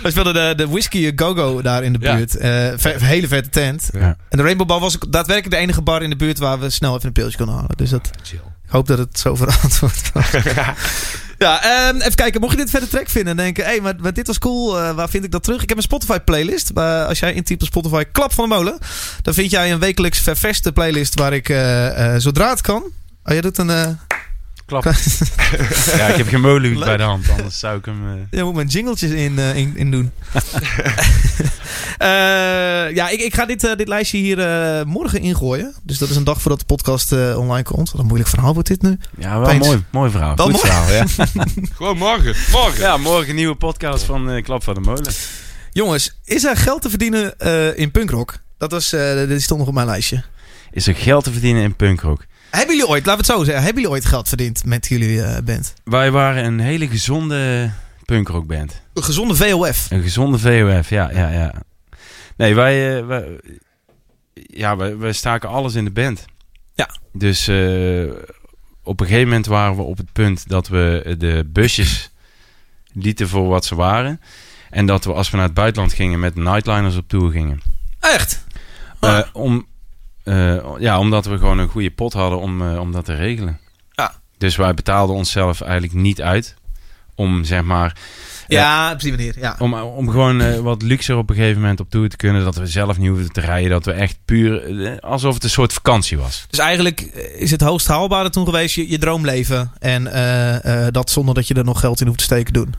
[0.02, 2.16] We speelden de, de Whisky Go-Go daar in de Ja.
[2.16, 2.36] buurt.
[2.36, 3.88] Eh, ve- hele vette tent.
[3.92, 4.16] Ja.
[4.28, 6.70] En de Rainbow Bar was ook daadwerkelijk de enige bar in de buurt waar we
[6.70, 7.76] snel even een pilsje konden halen.
[7.76, 8.38] Dus dat, Chill.
[8.64, 10.24] ik hoop dat het zo verantwoord was.
[11.38, 12.40] ja, ehm, even kijken.
[12.40, 13.64] Mocht je dit verder track vinden en denken...
[13.64, 14.80] hé, hey, maar, maar dit was cool.
[14.80, 15.62] eh, waar vind ik dat terug?
[15.62, 16.70] Ik heb een Spotify playlist.
[16.74, 18.78] Maar als jij intypt op Spotify Klap van de Molen...
[19.22, 21.18] dan vind jij een wekelijks ververste playlist...
[21.18, 22.82] waar ik eh, eh, zodra het kan...
[22.82, 23.98] Oh, jij doet een...
[24.66, 24.84] Klap.
[25.96, 28.06] Ja, ik heb geen molen bij de hand, anders zou ik hem...
[28.30, 30.10] eh, Je moet mijn jingletjes in, eh, in, in doen.
[31.98, 32.06] Eh,
[32.94, 34.36] ja, ik, ik ga dit, dit lijstje hier
[34.86, 35.74] morgen ingooien.
[35.82, 37.90] Dus dat is een dag voordat de podcast eh, online komt.
[37.90, 38.98] Wat een moeilijk verhaal wordt dit nu.
[39.18, 39.66] Ja, wel Thanks.
[39.66, 40.36] mooi, mooi verhaal.
[40.36, 40.66] Wel Goed mooi.
[40.66, 41.04] verhaal, ja.
[41.76, 42.80] Gewoon morgen, morgen.
[42.80, 45.12] ja, morgen een nieuwe podcast van Klap van de Molen.
[45.72, 48.38] Jongens, is er geld te verdienen eh, in punkrock?
[48.58, 50.22] Dat was, eh dit stond nog op mijn lijstje.
[50.70, 52.24] Is er geld te verdienen in punkrock?
[52.54, 55.22] Hebben jullie ooit, laten we het zo zeggen, hebben jullie ooit geld verdiend met jullie
[55.22, 55.74] eh, band?
[55.84, 57.70] Wij waren een hele gezonde
[58.04, 58.82] punkrockband.
[58.94, 59.90] Een gezonde VOF.
[59.90, 61.54] Een gezonde VOF, ja, ja, ja.
[62.36, 63.40] Nee, wij, eh, wij,
[64.34, 66.24] ja, wij, wij staken alles in de band.
[66.74, 66.88] Ja.
[67.12, 68.04] Dus eh,
[68.82, 72.10] op een gegeven moment waren we op het punt dat we de busjes
[72.92, 74.20] lieten voor wat ze waren.
[74.70, 77.60] En dat we als we naar het buitenland gingen met nightliners op tour gingen.
[78.00, 78.44] Echt?
[79.00, 79.26] Ah.
[79.32, 79.66] Om,
[80.24, 83.58] eh, ja, omdat we gewoon een goede pot hadden om, eh, om dat te regelen.
[83.90, 84.12] Ja.
[84.38, 86.54] Dus wij betaalden onszelf eigenlijk niet uit.
[87.16, 87.96] Om zeg maar.
[88.48, 89.34] ja, op die manier.
[89.38, 89.56] Ja.
[89.58, 92.44] Om, om gewoon eh, wat luxer op een gegeven moment op tour te kunnen.
[92.44, 93.70] Dat we zelf niet hoeven te rijden.
[93.70, 94.80] Dat we echt puur.
[94.86, 96.46] eh, alsof het een soort vakantie was.
[96.50, 99.72] Dus eigenlijk eh, is het hoogst haalbare toen geweest je, je droomleven.
[99.78, 102.74] En eh, eh, dat zonder dat je er nog geld in hoeft te steken doen.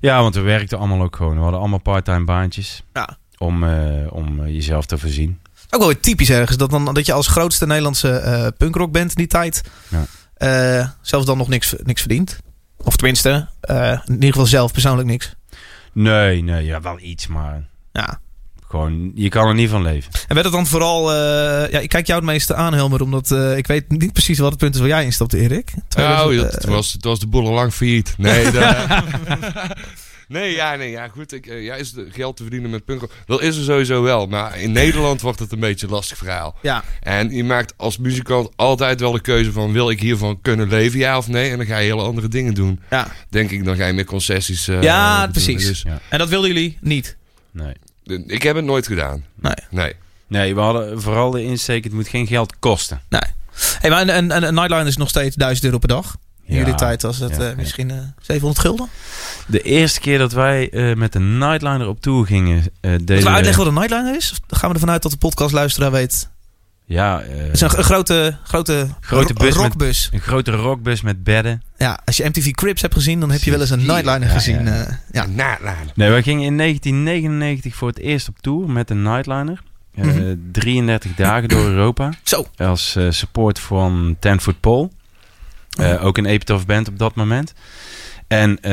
[0.00, 1.34] Ja, want we werkten allemaal ook gewoon.
[1.36, 2.82] We hadden allemaal parttime baantjes.
[2.92, 3.16] Ja.
[3.38, 3.72] Om, eh,
[4.10, 5.38] om eh, jezelf te voorzien.
[5.74, 6.56] Ook wel weer typisch ergens.
[6.56, 9.62] Dat, dan, dat je als grootste Nederlandse eh punkrock bent in die tijd.
[9.88, 10.04] Ja.
[10.80, 12.38] eh, zelfs dan nog niks, niks verdient.
[12.84, 15.34] Of tenminste, eh, in ieder geval zelf persoonlijk niks.
[15.92, 18.20] Nee, nee, ja, wel iets, maar Ja.
[18.68, 20.12] gewoon, je kan er niet van leven.
[20.12, 21.12] En werd het dan vooral...
[21.12, 23.02] eh, ja, ik kijk jou het meeste aan, Helmer.
[23.02, 25.72] Omdat eh, ik weet niet precies wat het punt is waar jij instapte, Erik.
[25.76, 28.14] Oh, 2000, dat, het, was, het was de boel al lang failliet.
[28.18, 28.86] Nee, de-
[30.32, 31.32] nee, ja, nee, ja, goed.
[31.32, 33.02] Ik, eh, ja, is er geld te verdienen met punk?
[33.26, 34.26] Dat is er sowieso wel.
[34.26, 36.56] Maar in Nederland wordt het een beetje een lastig verhaal.
[36.62, 36.84] ja.
[37.00, 39.72] En je maakt als muzikant altijd wel de keuze van...
[39.72, 41.50] wil ik hiervan kunnen leven, ja of nee?
[41.50, 42.80] En dan ga je hele andere dingen doen.
[42.90, 43.06] Ja.
[43.28, 45.30] Denk ik, dan ga je meer concessies eh, Ja, doen.
[45.32, 45.66] precies.
[45.66, 46.00] Dus, Ja.
[46.08, 47.16] En dat wilden jullie niet?
[47.50, 47.74] Nee.
[48.26, 49.24] ik heb het nooit gedaan.
[49.40, 49.54] Nee.
[49.70, 49.92] Nee.
[50.26, 53.00] Nee, we hadden vooral de insteek, het moet geen geld kosten.
[53.08, 53.20] Nee.
[53.80, 56.16] Hey, maar een, een, een Nightliner is nog steeds 1000 euro per dag.
[56.44, 56.60] In Ja.
[56.60, 58.88] jullie tijd was het Ja, eh, misschien eh 700 gulden.
[59.46, 63.16] De eerste keer dat wij eh, met de Nightliner op tour gingen, eh deden Moeten
[63.16, 64.30] we uitleggen wat een Nightliner is?
[64.32, 66.30] Of gaan we ervan uit dat de podcastluisteraar weet?
[66.84, 70.08] Ja, eh, Het is een, een grote, grote, Grote ro- bus met- rockbus.
[70.12, 71.62] een grote rockbus met bedden.
[71.76, 74.34] Ja, als je MTV Crips hebt gezien, dan heb je wel eens een Nightliner ja,
[74.34, 74.64] gezien.
[74.64, 74.84] ja.
[74.84, 75.26] eh, ja.
[75.94, 79.62] Nee, wij gingen in 1999 voor het eerst op tour met een Nightliner.
[79.94, 80.34] Eh, Mhm.
[80.52, 82.10] 33 dagen door Europa.
[82.22, 82.46] Zo.
[82.56, 84.90] Als eh, support van Ten Foot Pole.
[85.78, 86.04] Eh.
[86.04, 87.52] Ook een Epitaph band op dat moment.
[88.26, 88.72] En eh,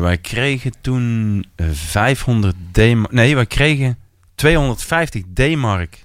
[0.00, 3.12] wij kregen toen eh, 500 D-mark...
[3.12, 3.98] Nee, wij kregen
[4.34, 6.04] 250 D-mark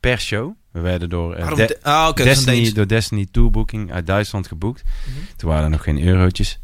[0.00, 0.52] per show.
[0.70, 4.82] We werden door, eh, De- ah, Destiny, door Destiny Tourbooking uit Duitsland geboekt.
[4.82, 5.16] Mhm.
[5.36, 6.58] Toen waren er nog geen eurotjes.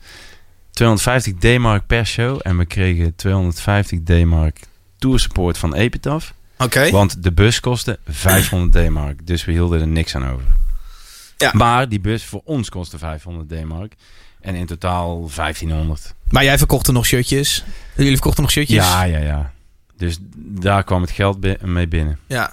[0.71, 2.41] 250 D-mark per show.
[2.43, 4.61] En we kregen 250 D-mark
[4.99, 6.33] toursupport van Epitaph.
[6.59, 6.91] Oké.
[6.91, 9.27] Want de bus kostte 500 D-mark.
[9.27, 10.47] Dus we hielden er niks aan over.
[11.37, 11.51] Ja.
[11.55, 13.95] Maar die bus voor ons kostte 500 D-mark.
[14.41, 16.15] En in totaal 1500.
[16.29, 17.65] Maar jij verkocht er nog shirtjes.
[17.97, 18.77] Jullie verkochten nog shirtjes.
[18.77, 19.53] Ja, ja, ja.
[19.97, 22.19] Dus daar kwam het geld mee binnen.
[22.27, 22.53] Ja.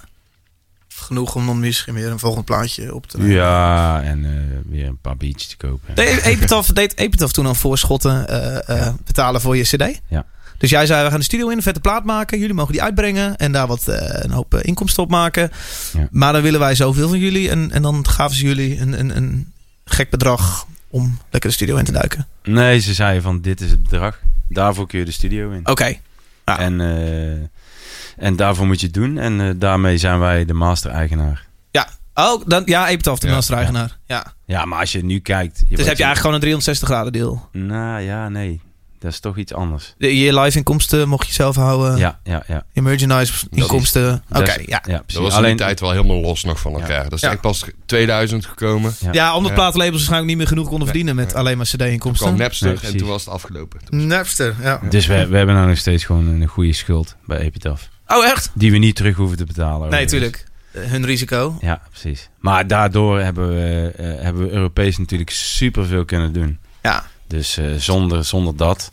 [0.88, 3.34] Genoeg om dan misschien weer een volgend plaatje op te nemen.
[3.34, 5.94] Ja, en eh, weer een paar biertjes te kopen.
[5.94, 10.00] Deed Epitaph, deed Epitaph toen al voorschotten eh, eh, betalen voor je cd?
[10.08, 10.26] Ja.
[10.62, 12.38] Dus jij zei, we gaan de studio in, een vette plaat maken.
[12.38, 15.50] Jullie mogen die uitbrengen en daar wat, eh, een hoop eh, inkomsten op maken.
[15.92, 16.08] Ja.
[16.10, 17.50] Maar dan willen wij zoveel van jullie.
[17.50, 19.52] En, en dan gaven ze jullie een, een, een
[19.84, 22.26] gek bedrag om lekker de studio in te duiken.
[22.42, 24.20] Nee, ze zeiden van dit is het bedrag.
[24.48, 25.66] Daarvoor kun je de studio in.
[25.68, 25.96] Oké.
[26.44, 29.18] En, eh, en daarvoor moet je het doen.
[29.18, 31.46] En daarmee zijn wij de master-eigenaar.
[31.70, 31.88] Ja.
[32.14, 33.98] Oh, dan, ja, Epitaph, de Ja, master-eigenaar.
[34.06, 34.32] Ja.
[34.44, 35.54] Ja, maar als je nu kijkt...
[35.54, 37.48] Dus wordt heb je eigenlijk gewoon een 360 graden deel.
[37.52, 38.60] Nou ja, nee.
[39.02, 39.94] Dat is toch iets anders.
[39.98, 41.96] De, je live inkomsten mocht je zelf houden.
[41.96, 42.64] Ja, ja, ja.
[42.72, 44.24] Je merchandise inkomsten.
[44.30, 44.54] Oké, ja.
[44.66, 45.04] ja precies.
[45.06, 47.02] Dat was in Alleen, die tijd wel helemaal los nog van elkaar.
[47.02, 47.30] Dat is Ja.
[47.30, 48.94] echt pas 2000 gekomen.
[49.00, 49.12] Ja.
[49.12, 49.56] Ja, omdat Ja.
[49.56, 50.88] platenlabels waarschijnlijk niet meer genoeg konden Nee.
[50.88, 51.36] verdienen met Nee.
[51.36, 52.36] alleen maar Toen kwam cd-inkomsten.
[52.36, 53.80] Napster Nee, en toen was het afgelopen.
[53.90, 54.80] Toen Napster, ja.
[54.90, 57.88] Dus we, we hebben nou nog steeds gewoon een goede schuld bij Epitaph.
[58.06, 58.50] Oh, echt?
[58.54, 59.90] Die we niet terug hoeven te betalen.
[59.90, 60.10] Nee, overigens.
[60.12, 60.44] tuurlijk.
[60.72, 61.56] Eh, Hun risico.
[61.60, 62.28] Ja, precies.
[62.40, 66.58] Maar daardoor hebben we, eh, hebben we Europees natuurlijk superveel kunnen doen.
[66.82, 67.04] Ja.
[67.32, 68.92] Dus eh, zonder, zonder dat,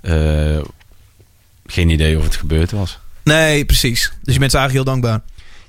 [0.00, 0.58] eh,
[1.66, 2.98] geen idee of het gebeurd was.
[3.22, 4.12] Nee, precies.
[4.22, 5.20] Dus je bent ze eigenlijk heel dankbaar.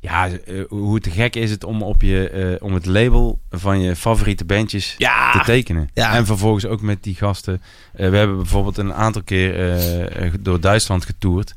[0.01, 3.82] Ja, eh, hoe te gek is het om, op je, eh, om het label van
[3.82, 5.89] je favoriete bandjes te tekenen.
[5.93, 6.13] Ja.
[6.13, 7.61] En vervolgens ook met die gasten.
[7.93, 11.53] Eh, we hebben bijvoorbeeld een aantal keer door Duitsland getoerd.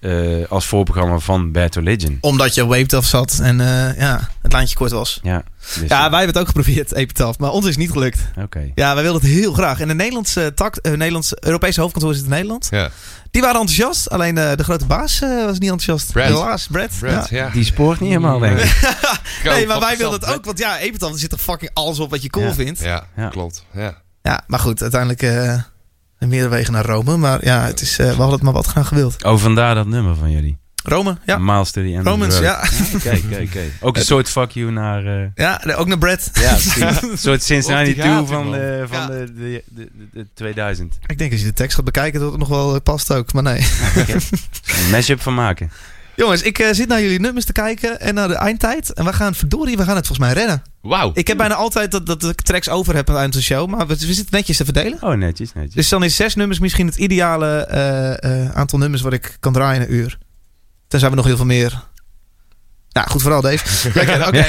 [0.00, 2.18] Eh, als voorprogramma van Bad Religion.
[2.20, 5.20] Omdat je Waved af zat en eh, ja, het lijntje kort was.
[5.22, 5.42] Ja,
[5.78, 7.38] dus, Ja, wij hebben het ook geprobeerd, Epitaph.
[7.38, 8.18] Maar ons is niet gelukt.
[8.42, 8.70] Oké.
[8.74, 9.80] Ja, wij wilden het heel graag.
[9.80, 12.66] En de Nederlandse tak, eh, Nederlands, Europese hoofdkantoor zit in Nederland.
[12.70, 12.90] Ja.
[13.30, 14.10] Die waren enthousiast.
[14.10, 16.12] Alleen eh, de grote baas eh, was niet enthousiast.
[16.12, 16.26] Brad.
[16.26, 16.90] Helaas, Brad.
[17.00, 17.44] Brad, Ja.
[17.44, 17.50] ja.
[17.52, 18.96] Die spoort niet helemaal, denk ik.
[19.44, 20.44] Nee, maar wij wilden het ook.
[20.44, 22.54] Want ja, Epitaph, er zit er fucking alles op wat je cool Ja.
[22.54, 22.80] vindt.
[22.80, 23.28] Ja, Ja.
[23.28, 23.64] klopt.
[23.72, 24.02] Ja.
[24.22, 25.22] Ja, maar goed, uiteindelijk
[26.18, 27.16] eh meerdere wegen naar Rome.
[27.16, 29.24] Maar ja, het is, eh, we hadden het maar wat gaan gewild.
[29.24, 30.58] Oh, vandaar dat nummer van jullie.
[30.84, 31.38] Rome, ja.
[31.38, 32.64] Miles to the End Romans, of the ja.
[33.02, 33.72] Kijk, kijk, kijk.
[33.80, 35.06] Ook een soort fuck you naar...
[35.06, 36.30] eh, Ja, ook naar Brad.
[36.32, 36.56] ja.
[37.10, 39.06] Een soort Cincinnati Op die gaat 2 hij, van, de, van Ja.
[39.06, 40.98] de, de, de, de, de 2000.
[41.06, 43.32] Ik denk als je de tekst gaat bekijken dat het nog wel eh, past ook.
[43.32, 43.58] Maar nee.
[44.84, 45.70] Een mashup van maken.
[46.18, 48.92] Jongens, ik eh, zit naar jullie nummers te kijken en naar de eindtijd.
[48.92, 50.62] En we gaan, verdorie, we gaan het volgens mij redden.
[50.80, 51.10] Wauw.
[51.14, 53.46] Ik heb bijna altijd dat, dat ik tracks over heb aan het eind van de
[53.46, 53.68] show.
[53.68, 55.02] Maar we, we zitten netjes te verdelen.
[55.02, 55.74] Oh, netjes, netjes.
[55.74, 59.52] Dus dan is zes nummers misschien het ideale eh, eh, aantal nummers wat ik kan
[59.52, 60.18] draaien in een uur.
[60.88, 61.86] Tenzij we nog heel veel meer...
[62.92, 63.90] Nou, goed vooral Dave.
[63.98, 64.46] Lekker, oké.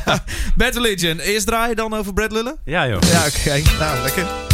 [0.56, 1.18] Bad Religion.
[1.18, 2.56] Eerst draaien, dan over Brad lullen?
[2.64, 3.00] Ja, joh.
[3.00, 3.62] Ja, oké.
[3.78, 4.49] Nou, lekker.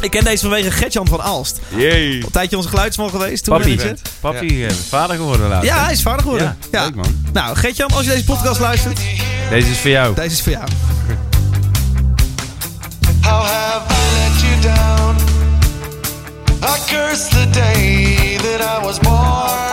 [0.00, 1.60] Ik ken deze vanwege Gertjan van Aalst.
[1.76, 2.14] Jee.
[2.24, 3.44] Een tijdje onze geluidsman geweest.
[3.44, 5.64] Toen Papi, papi eh, vader geworden later.
[5.66, 6.56] Ja, hij is vader geworden.
[6.70, 6.84] Ja, Ja.
[6.84, 7.24] leuk man.
[7.32, 9.00] Nou, Gertjan, als je deze podcast luistert,
[9.50, 10.14] Deze is voor jou.
[10.14, 10.64] deze is voor jou.
[13.22, 15.16] How have I let you down?
[16.62, 19.63] I curse the day that I was born.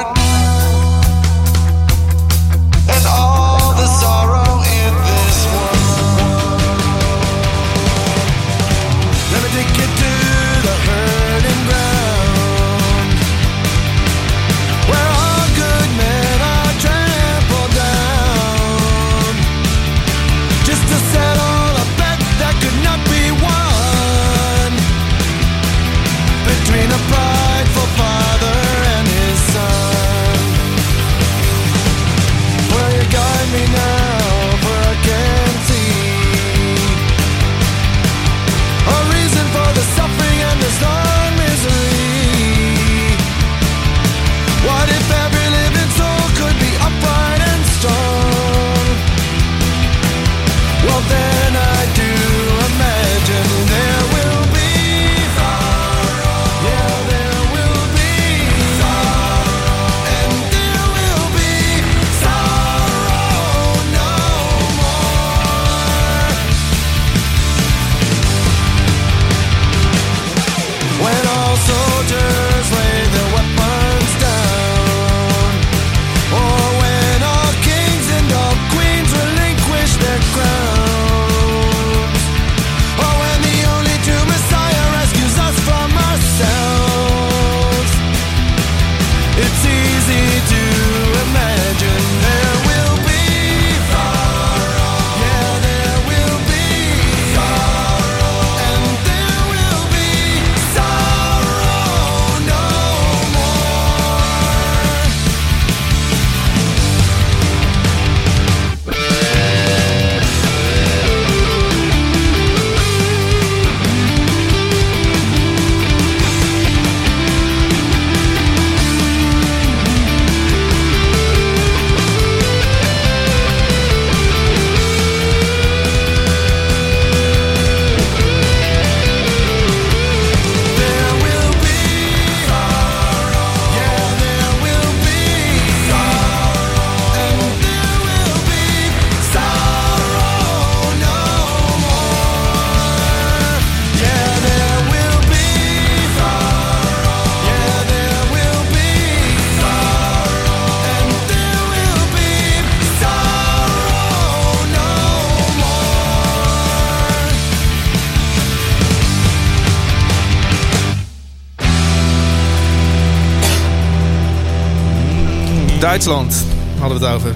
[165.81, 166.45] Duitsland
[166.79, 167.33] hadden we het over.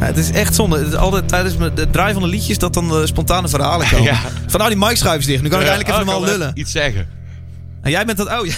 [0.00, 0.78] Ja, het is echt zonde.
[0.78, 3.88] Het is altijd tijdens me- de draai van de liedjes dat dan eh, spontane verhalen
[3.88, 4.04] komen.
[4.12, 4.20] Ja.
[4.46, 5.42] Van nou, die mic schuiven dicht.
[5.42, 6.50] Nu kan ik eindelijk even Oh, normaal lullen.
[6.54, 7.08] Iets zeggen.
[7.82, 8.26] En jij bent dat...
[8.40, 8.54] Oh, ja.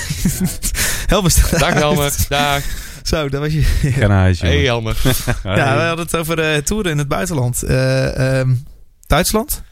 [1.06, 1.72] Helmer staat Dag.
[1.72, 2.12] Helmer.
[2.28, 2.62] Dag.
[3.02, 4.04] Zo, dat was je...
[4.08, 4.58] Huis, Hey.
[4.64, 4.96] Helmer.
[5.44, 7.62] Ja, we hadden het over eh, toeren in het buitenland.
[7.62, 8.54] Eh, ehm,
[9.06, 9.62] Duitsland?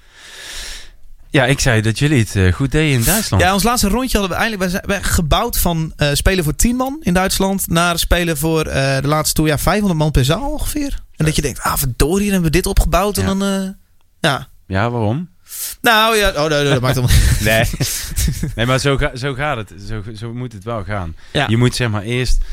[1.33, 3.43] Ja, ik zei dat jullie het eh, goed deden in Duitsland.
[3.43, 4.73] Ja, ons laatste rondje hadden we eigenlijk...
[4.73, 7.69] Wij zijn gebouwd van eh, spelen voor 10 man in Duitsland...
[7.69, 11.03] naar spelen voor eh, de laatste tour ja, 500 man per zaal ongeveer.
[11.17, 13.19] En dat je denkt, ah verdorie, dan hebben we dit opgebouwd.
[13.19, 13.35] En Ja.
[13.35, 13.77] dan...
[14.21, 14.49] ja.
[14.67, 15.29] Ja, waarom?
[15.81, 17.17] Nou ja, oh, nee, nee, dat maakt allemaal...
[17.41, 17.65] Nee,
[18.57, 19.73] nee maar zo, ga, zo gaat het.
[19.89, 21.17] Zo, zo moet het wel gaan.
[21.33, 21.47] Ja.
[21.49, 22.45] Je moet zeg maar eerst...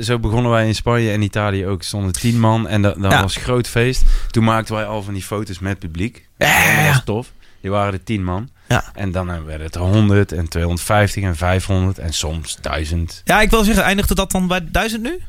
[0.00, 1.82] zo begonnen wij in Spanje en Italië ook.
[1.82, 3.22] stonden tien man en dat, dat Ja.
[3.22, 4.02] was groot feest.
[4.30, 6.28] Toen maakten wij al van die foto's met publiek.
[6.38, 6.76] Ja.
[6.84, 7.32] dat was tof.
[7.60, 8.48] Die waren er tien man.
[8.68, 8.84] Ja.
[8.94, 13.22] En dan eh, werden het er 100 en 250 en 500 en soms 1000.
[13.24, 15.20] Ja, ik wil zeggen, eindigde dat dan bij 1000 nu?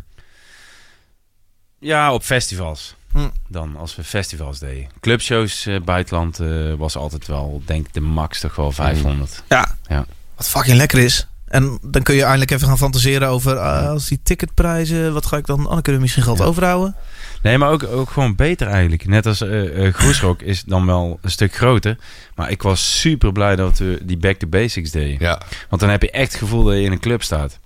[1.79, 2.95] Ja, op festivals.
[3.11, 3.27] Hm.
[3.47, 4.87] Dan, als we festivals deden.
[4.99, 9.43] Clubshows eh, buitenland eh, was altijd wel, denk ik, de max toch wel 500.
[9.49, 9.75] Ja.
[9.87, 10.05] Ja.
[10.35, 11.27] Wat fucking lekker is.
[11.47, 13.57] En dan kun je eindelijk even gaan fantaseren over...
[13.59, 15.59] als die ticketprijzen, wat ga ik dan...
[15.59, 16.43] Oh, dan kunnen we misschien geld Ja.
[16.43, 16.95] overhouden.
[17.41, 19.07] Nee, maar ook, ook gewoon beter eigenlijk.
[19.07, 21.97] Net als eh, Groesrock is dan wel een stuk groter.
[22.35, 25.15] Maar ik was super blij dat we die Back to Basics deden.
[25.19, 25.41] Ja.
[25.69, 27.59] Want dan heb je echt het gevoel dat je in een club staat.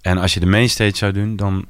[0.00, 1.66] En als je de mainstage zou doen, dan...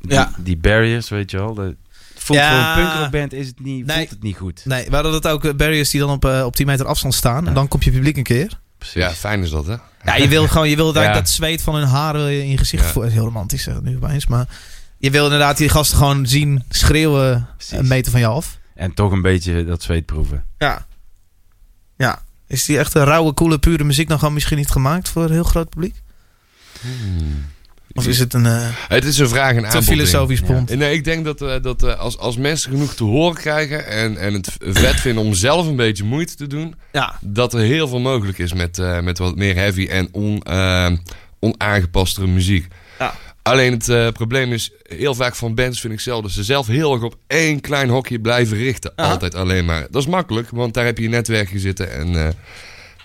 [0.00, 0.32] Die, Ja.
[0.38, 1.54] die barriers, weet je wel.
[1.54, 1.76] De,
[2.16, 2.74] voelt Ja.
[2.74, 3.96] voor een punkrockband is het niet, Nee.
[3.96, 4.62] voelt het niet goed.
[4.64, 7.46] Nee, we hadden dat ook eh, barriers die dan op, op 10 meter afstand staan.
[7.46, 8.58] En dan komt je publiek een keer.
[8.78, 9.02] Precies.
[9.02, 9.74] ja, fijn is dat hè.
[10.04, 11.20] Ja, je wil gewoon, je wil eigenlijk Ja.
[11.20, 12.90] dat zweet van hun haren wil je in je gezicht Ja.
[12.90, 13.12] voelen.
[13.12, 14.26] Heel romantisch zeg nu opeens.
[14.26, 14.46] Maar
[15.00, 17.78] je wil inderdaad die gasten gewoon zien schreeuwen Precies.
[17.78, 18.58] een meter van je af.
[18.74, 20.44] En toch een beetje dat zweet proeven.
[20.58, 20.86] Ja.
[21.96, 22.22] Ja.
[22.46, 25.42] Is die echte rauwe, coole, pure muziek dan gewoon misschien niet gemaakt voor een heel
[25.42, 25.94] groot publiek?
[27.92, 29.84] Of is het een eh, Het is een vraag en te aanbod.
[29.84, 30.44] filosofisch Ja.
[30.46, 30.74] pond?
[30.76, 34.16] Nee, ik denk dat, eh, dat eh, als, als mensen genoeg te horen krijgen en,
[34.16, 37.14] en het vet vinden om zelf een beetje moeite te doen, Ja.
[37.20, 40.90] dat er heel veel mogelijk is met, eh, met wat meer heavy en on, eh,
[41.38, 42.66] onaangepastere muziek.
[42.98, 43.14] Ja.
[43.42, 46.66] Alleen het eh, probleem is, heel vaak van bands vind ik zelf dat ze zelf
[46.66, 48.92] heel erg op één klein hokje blijven richten.
[48.96, 49.10] Aha.
[49.10, 49.86] Altijd alleen maar.
[49.90, 51.92] Dat is makkelijk, want daar heb je je netwerkje zitten.
[51.92, 52.28] En, eh,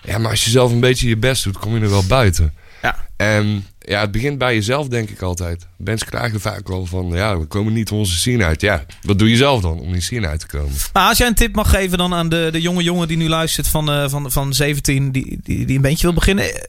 [0.02, 2.54] ja, maar als je zelf een beetje je best doet, kom je er wel buiten.
[2.82, 3.08] Ja.
[3.16, 5.66] En ja, het begint bij jezelf, denk ik altijd.
[5.78, 8.60] Bands klagen vaak wel van, ja, we komen niet onze scene uit.
[8.60, 10.72] Ja, wat doe je zelf dan om die scene uit te komen?
[10.92, 13.28] Maar als jij een tip mag geven dan aan de, de jonge jongen die nu
[13.28, 16.54] luistert van, eh, van, van 17, die, die, die een bandje wil beginnen.
[16.54, 16.60] Eh,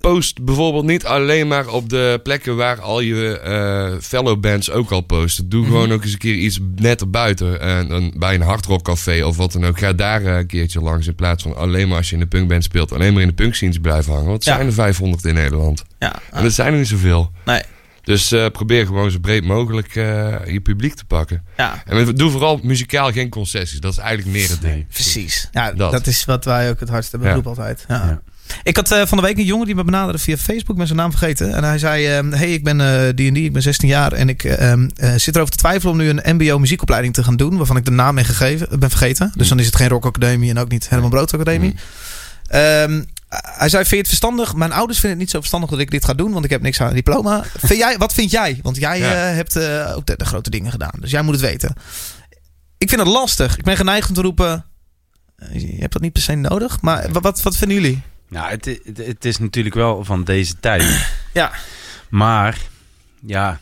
[0.00, 4.90] Post bijvoorbeeld niet alleen maar op de plekken waar al je eh, fellow bands ook
[4.90, 5.48] al posten.
[5.48, 7.60] Doe gewoon ook eens een keer iets net erbuiten.
[7.60, 9.78] En, en bij een hardrockcafé of wat dan ook.
[9.78, 12.26] Ga daar eh, een keertje langs in plaats van alleen maar als je in de
[12.26, 12.92] punkband speelt.
[12.92, 14.32] Alleen maar in de punkscenes blijven hangen.
[14.32, 14.38] Ja.
[14.40, 15.84] zijn er 500 in Nederland.
[15.98, 16.05] Ja.
[16.30, 17.30] En dat zijn er niet zoveel.
[17.44, 17.62] Nee.
[18.02, 21.44] Dus eh, probeer gewoon zo breed mogelijk eh, je publiek te pakken.
[21.56, 21.82] Ja.
[21.86, 23.80] En doe vooral muzikaal geen concessies.
[23.80, 24.74] Dat is eigenlijk meer het ding.
[24.74, 24.86] Nee.
[24.92, 25.48] Precies.
[25.52, 25.92] Ja, dat.
[25.92, 26.06] Dat.
[26.06, 27.34] is wat wij ook het hardst hebben Ja.
[27.36, 27.84] geroepen altijd.
[27.88, 27.94] Ja.
[28.06, 28.20] Ja.
[28.62, 30.98] Ik had eh, van de week een jongen die me benaderde via Facebook, met zijn
[30.98, 31.54] naam vergeten.
[31.54, 34.12] En hij zei, eh, hey, ik ben eh, die en die, ik ben 16 jaar
[34.12, 34.78] en ik eh, eh,
[35.16, 37.90] zit erover te twijfelen om nu een mbo muziekopleiding te gaan doen, waarvan ik de
[37.90, 39.32] naam ben, gegeven, ben vergeten.
[39.36, 41.74] Dus dan is het geen Rock Academie en ook niet Herman Brood Academie.
[42.46, 44.54] Ehm, hij zei, vind je het verstandig?
[44.54, 46.62] Mijn ouders vinden het niet zo verstandig dat ik dit ga doen, want ik heb
[46.62, 47.42] niks aan een diploma.
[47.44, 48.58] Vind jij, wat vind jij?
[48.62, 49.28] Want jij Ja.
[49.28, 51.74] eh, hebt eh, ook de, de grote dingen gedaan, dus jij moet het weten.
[52.78, 53.56] Ik vind het lastig.
[53.58, 54.64] Ik ben geneigd om te roepen,
[55.36, 56.80] eh, je hebt dat niet per se nodig.
[56.80, 58.02] Maar wa- wat, wat vinden jullie?
[58.28, 61.06] Nou, het, het, het is natuurlijk wel van deze tijd.
[61.32, 61.52] Ja.
[62.08, 62.58] Maar,
[63.26, 63.60] ja,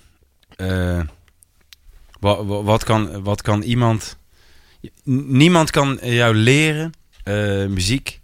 [2.20, 4.16] wat, wat, kan, wat kan iemand...
[5.04, 6.92] Niemand kan jou leren
[7.72, 8.20] muziek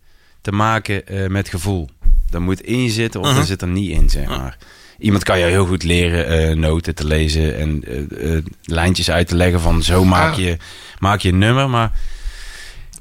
[0.50, 1.88] maken eh, met gevoel.
[2.30, 3.36] Dat moet in je zitten of Mhm.
[3.36, 4.56] dat zit er niet in, zeg maar.
[4.98, 9.28] Iemand kan jou heel goed leren eh, noten te lezen en eh, eh, lijntjes uit
[9.28, 10.38] te leggen van zo maak Ah.
[10.38, 10.56] je,
[10.98, 11.70] maak je een nummer.
[11.70, 11.92] Maar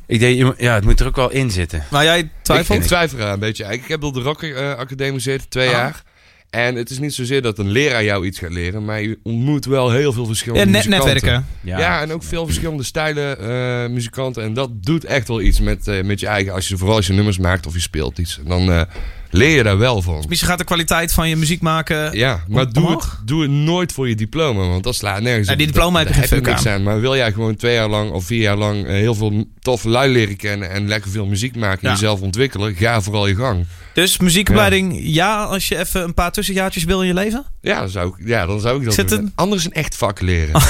[0.06, 1.84] ik denk, je ja, het moet er ook wel in zitten.
[1.90, 2.80] Maar jij Ik, twijfelt?
[2.80, 3.66] ik twijfel er een beetje.
[3.66, 4.44] Ik heb op de Rock
[4.78, 5.74] Academie gezeten, twee Ah.
[5.74, 6.04] jaar.
[6.50, 9.66] En het is niet zozeer dat een leraar jou iets gaat leren, maar je ontmoet
[9.66, 11.14] wel heel veel Ja, verschillende net, muzikanten.
[11.14, 11.46] netwerken.
[11.62, 14.44] Ja, en ook veel verschillende stijlen eh, muzikanten.
[14.44, 17.08] En dat doet echt wel iets met, eh, met je eigen, als je, vooral als
[17.08, 18.40] je nummers maakt of je speelt iets.
[18.40, 18.82] En dan eh,
[19.30, 20.26] leer je daar wel van.
[20.28, 22.18] Misschien gaat de kwaliteit van je muziek maken.
[22.18, 23.12] Ja, maar doe omhoog?
[23.20, 25.58] het, doe het nooit voor je diploma, want dat slaat nergens Ja, op.
[25.58, 26.84] die diploma heb je geen niks aan.
[26.84, 29.90] Maar wil jij gewoon twee jaar lang of vier jaar lang eh, heel veel toffe
[29.90, 31.94] lui leren kennen en lekker veel muziek maken, Ja.
[31.94, 33.66] jezelf ontwikkelen, ga vooral je gang.
[33.94, 35.44] Dus muziekopleiding, ja.
[35.44, 37.46] als je even een paar tussenjaartjes wil in je leven.
[37.62, 39.20] Ja, dan zou ik, ja, dan zou ik dat Zit doen.
[39.20, 40.54] een- Anders een echt vak leren.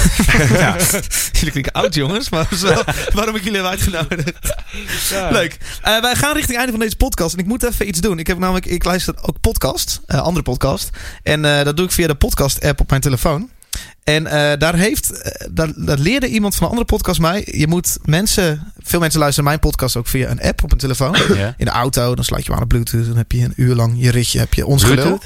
[0.53, 0.75] ja.
[1.31, 2.73] Jullie klinken oud jongens, maar zo,
[3.13, 4.55] waarom ik jullie heb uitgenodigd.
[5.31, 5.57] Leuk.
[5.81, 7.33] Eh, wij gaan richting het einde van deze podcast.
[7.33, 8.19] En ik moet even iets doen.
[8.19, 10.89] Ik heb namelijk, ik luister ook podcast, eh, andere podcast.
[11.23, 13.49] En eh, dat doe ik via de podcast app op mijn telefoon.
[14.03, 17.47] En eh, daar, heeft, daar, daar leerde iemand van een andere podcast mij.
[17.51, 21.15] Je moet mensen, veel mensen luisteren mijn podcast ook via een app op een telefoon.
[21.33, 21.53] Ja.
[21.57, 23.07] In de auto, dan sluit je hem aan op Bluetooth.
[23.07, 25.19] Dan heb je een uur lang je ritje, heb je ons gelul.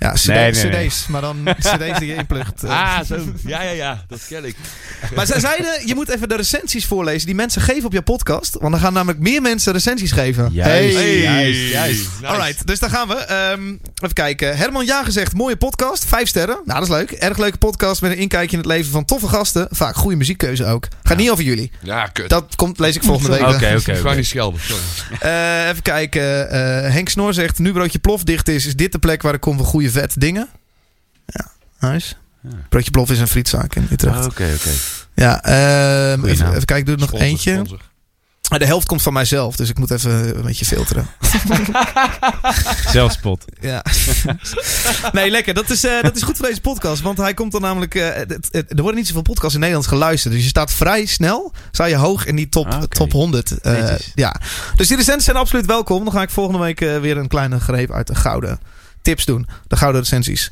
[0.00, 0.86] Ja, cd, Nee, nee, nee.
[0.88, 1.06] cd's.
[1.06, 2.62] Maar dan cd's die je inplugt.
[2.62, 2.70] eh.
[2.70, 3.16] Ah, zo.
[3.46, 4.04] Ja, ja, ja.
[4.08, 4.56] Dat ken ik.
[5.14, 8.56] Maar zij zeiden, je moet even de recensies voorlezen die mensen geven op je podcast.
[8.60, 10.48] Want dan gaan namelijk meer mensen recensies geven.
[10.52, 11.18] Juist, Hey.
[11.18, 12.08] juist, juist.
[12.20, 12.26] Nice.
[12.26, 13.14] Alright, dus daar gaan we.
[13.14, 13.68] Ehm,
[14.02, 14.56] even kijken.
[14.56, 16.04] Herman Ja gezegd, mooie podcast.
[16.04, 16.58] Vijf sterren.
[16.64, 17.10] Nou, dat is leuk.
[17.10, 19.68] Erg leuke podcast met een inkijkje in het leven van toffe gasten.
[19.70, 20.88] Vaak goede muziekkeuze ook.
[21.02, 21.72] Gaat niet over jullie.
[21.82, 22.28] Ja, kut.
[22.28, 23.40] Dat komt, lees ik volgende week.
[23.40, 24.14] Oké, oké, Ik ga oké.
[24.16, 24.82] niet schelden, sorry.
[25.20, 26.50] Eh, even kijken.
[26.50, 29.40] Eh, Henk Snor zegt, nu broodje plof dicht is, is dit de plek waar ik
[29.40, 30.48] kom voor goede vet dingen.
[31.26, 31.46] Ja,
[31.90, 32.14] nice.
[32.42, 32.50] Ja.
[32.68, 34.24] Broodje plof is een frietzaak in Utrecht.
[34.26, 34.70] Oké, oké.
[35.14, 37.52] Ja, ehm, even, even kijken, ik doe er nog Sponsor, eentje.
[37.54, 37.80] sponsor.
[38.50, 41.06] Maar de helft komt van mijzelf, dus ik moet even een beetje filteren.
[42.92, 43.44] Zelfspot.
[43.60, 43.84] Ja.
[45.12, 45.54] nee, lekker.
[45.54, 47.02] Dat is, eh, dat is goed voor deze podcast.
[47.02, 47.94] Want hij komt dan namelijk.
[47.94, 50.34] eh, het- het- er worden niet zoveel podcasts in Nederland geluisterd.
[50.34, 51.52] Dus je staat vrij snel.
[51.70, 53.60] Sta je hoog in die top, Ah, top 100.
[53.60, 54.40] eh, ja.
[54.74, 56.04] Dus die recensies zijn absoluut welkom.
[56.04, 58.58] Dan ga ik volgende week eh, weer een kleine greep uit de gouden
[59.02, 59.46] tips doen.
[59.66, 60.50] De gouden recensies.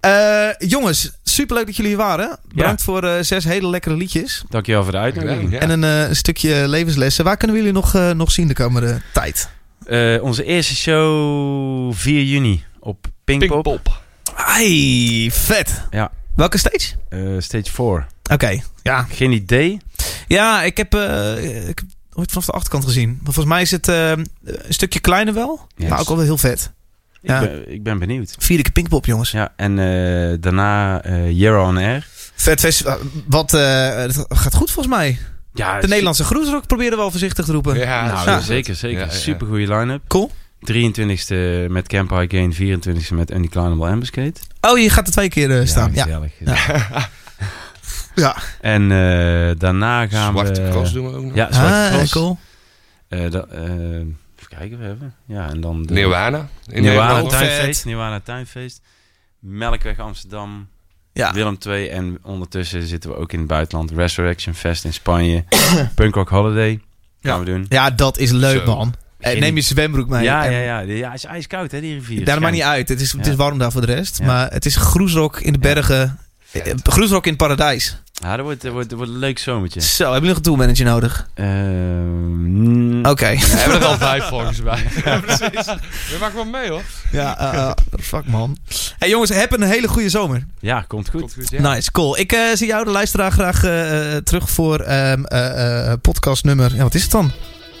[0.00, 2.38] Eh, jongens, superleuk dat jullie hier waren.
[2.54, 4.44] Bedankt voor eh, zes hele lekkere liedjes.
[4.48, 5.52] Dankjewel voor de uitnodiging.
[5.52, 5.58] Ja.
[5.58, 7.24] En een eh, stukje levenslessen.
[7.24, 9.48] Waar kunnen we jullie nog, nog zien de komende tijd?
[9.88, 13.62] Eh, onze eerste show 4 juni op Pinkpop.
[13.62, 14.02] Pinkpop.
[14.34, 15.82] Ai, vet.
[15.90, 16.10] Ja.
[16.34, 16.94] Welke stage?
[17.08, 18.06] Eh, stage 4.
[18.32, 19.02] Oké, ja.
[19.10, 19.80] Geen idee.
[20.26, 23.08] Ja, ik heb, eh, ik heb ooit vanaf de achterkant gezien.
[23.08, 24.26] Maar volgens mij is het eh, een
[24.68, 25.66] stukje kleiner wel.
[25.76, 25.88] Yes.
[25.88, 26.72] Maar ook wel weer heel vet.
[27.28, 27.40] Ik, Ja.
[27.40, 28.34] ben, ik ben benieuwd.
[28.38, 29.30] Vierde keer Pinkpop, jongens.
[29.30, 32.06] Ja, en eh, daarna eh Year on Air.
[32.34, 32.98] Vet festival.
[33.26, 35.18] Wat eh, het gaat goed volgens mij.
[35.54, 37.78] Ja, De Nederlandse groesrock probeerde wel voorzichtig te roepen.
[37.78, 38.40] Ja, Nou, Ja.
[38.40, 38.98] zeker, zeker.
[38.98, 39.10] Ja, ja.
[39.10, 40.02] Super goede line-up.
[40.08, 40.30] Cool.
[40.72, 44.32] 23e met Camp High Gain, 24e met Undeclinable Ambuscade.
[44.60, 45.90] Oh, je gaat er twee keer staan.
[45.94, 46.02] Ja.
[46.02, 46.32] gezellig.
[48.14, 48.36] Ja.
[48.60, 50.68] En eh, daarna gaan Zwarte we...
[50.70, 51.34] cross doen we ook nog.
[51.34, 52.12] Ja, Zwarte Ah, Cross.
[52.12, 52.38] cool.
[53.08, 53.60] Eh, dat, eh,
[54.48, 55.14] even kijken, we hebben.
[55.26, 55.82] Ja, en dan...
[55.82, 56.48] de- Nirwana.
[56.66, 57.22] In Nirwana.
[57.22, 57.84] Tuinfeest.
[57.84, 58.80] Nirwana Tuinfeest.
[59.38, 60.68] Melkweg Amsterdam.
[61.12, 61.32] Ja.
[61.32, 61.88] Willem II.
[61.88, 63.90] En ondertussen zitten we ook in het buitenland.
[63.90, 65.44] Resurrection Fest in Spanje.
[65.94, 66.80] Punk Rock Holiday.
[67.20, 67.38] Gaan Ja.
[67.38, 67.66] we doen.
[67.68, 68.74] ja, dat is leuk, Zo.
[68.76, 68.94] man.
[69.18, 70.22] Eh, Geen- neem je zwembroek mee.
[70.22, 70.80] ja, En- ja, ja.
[70.80, 72.24] Ja, het is ijskoud hè, die rivier.
[72.24, 72.88] Daar maakt niet uit.
[72.88, 73.30] Het is, het Ja.
[73.30, 74.18] is warm daar voor de rest.
[74.18, 74.26] Ja.
[74.26, 76.18] Maar het is groesrock in de bergen.
[76.52, 78.02] Eh, Groesrock in het paradijs.
[78.22, 79.80] Ja, dat wordt, dat wordt, dat wordt een leuk zomertje.
[79.80, 81.28] Zo, hebben jullie nog een tourmanager nodig?
[81.34, 83.28] Ehm, Oké.
[83.34, 84.86] We hebben er al vijf volgens mij.
[85.04, 85.66] Ja, precies.
[86.10, 86.82] We maken wel mee hoor.
[87.12, 88.56] Ja, eh, eh, fuck man.
[88.98, 90.46] Hey jongens, heb een hele goede zomer.
[90.60, 91.20] Ja, komt goed.
[91.20, 91.74] Komt goed, ja.
[91.74, 92.18] Nice, cool.
[92.18, 93.60] Ik eh, zie jou, de luisteraar, graag
[94.24, 96.74] terug voor ehm eh, eh, podcast nummer...
[96.74, 97.32] Ja, wat is het dan?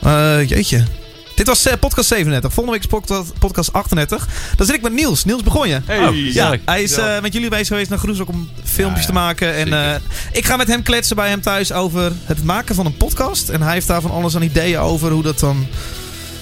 [0.02, 0.84] Eh, jeetje.
[1.38, 2.52] Dit was eh, podcast 37.
[2.52, 4.28] Volgende week is podcast, podcast 38.
[4.56, 5.24] Dan zit ik met Niels.
[5.24, 5.80] Niels, begon je?
[5.84, 6.06] Hey.
[6.08, 9.12] Oh, Ja, hij is eh, met jullie bezig geweest naar Groesrock om filmpjes Ja, te
[9.12, 9.54] maken.
[9.54, 9.94] En eh,
[10.32, 13.48] ik ga met hem kletsen bij hem thuis over het maken van een podcast.
[13.48, 15.66] En hij heeft daar van alles aan ideeën over hoe dat dan...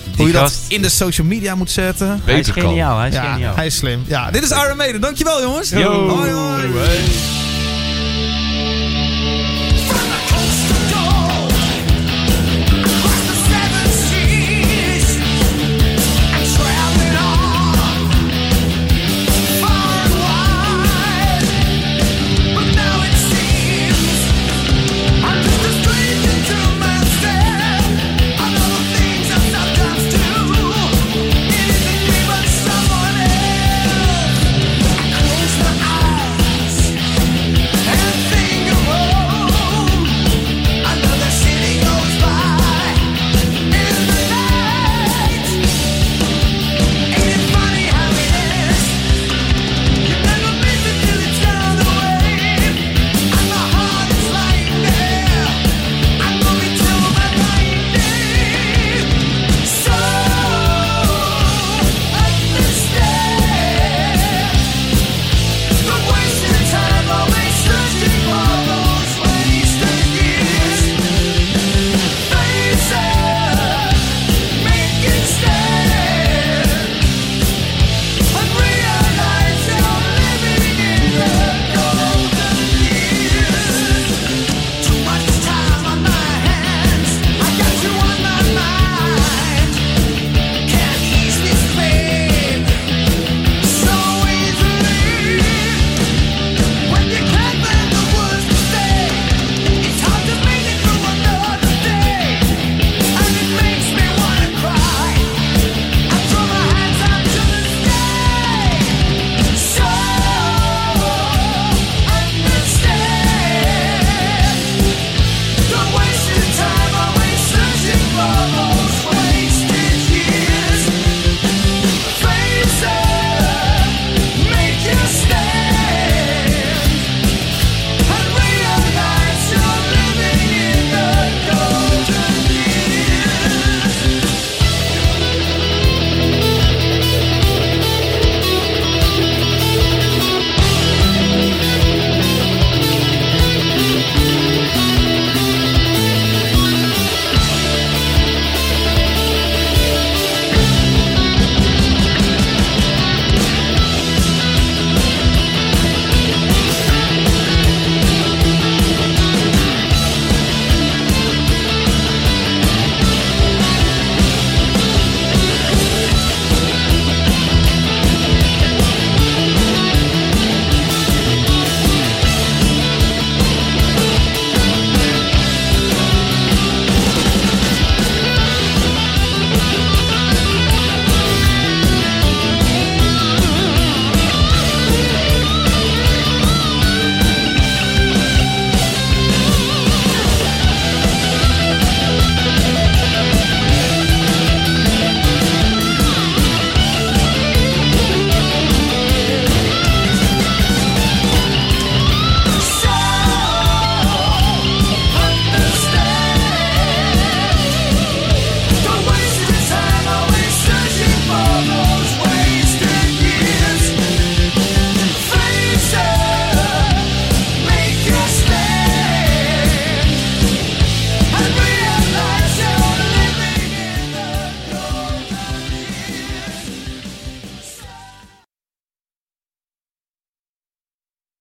[0.05, 2.21] Die hoe je dat in de social media moet zetten.
[2.25, 2.99] hij is geniaal.
[2.99, 3.57] Hij is Ja, geniaal.
[3.57, 4.05] hij is slim.
[4.07, 5.01] Ja, dit is Iron Maiden.
[5.01, 5.69] Dankjewel jongens.
[5.71, 6.09] Yo.
[6.09, 6.69] Hoi hoi.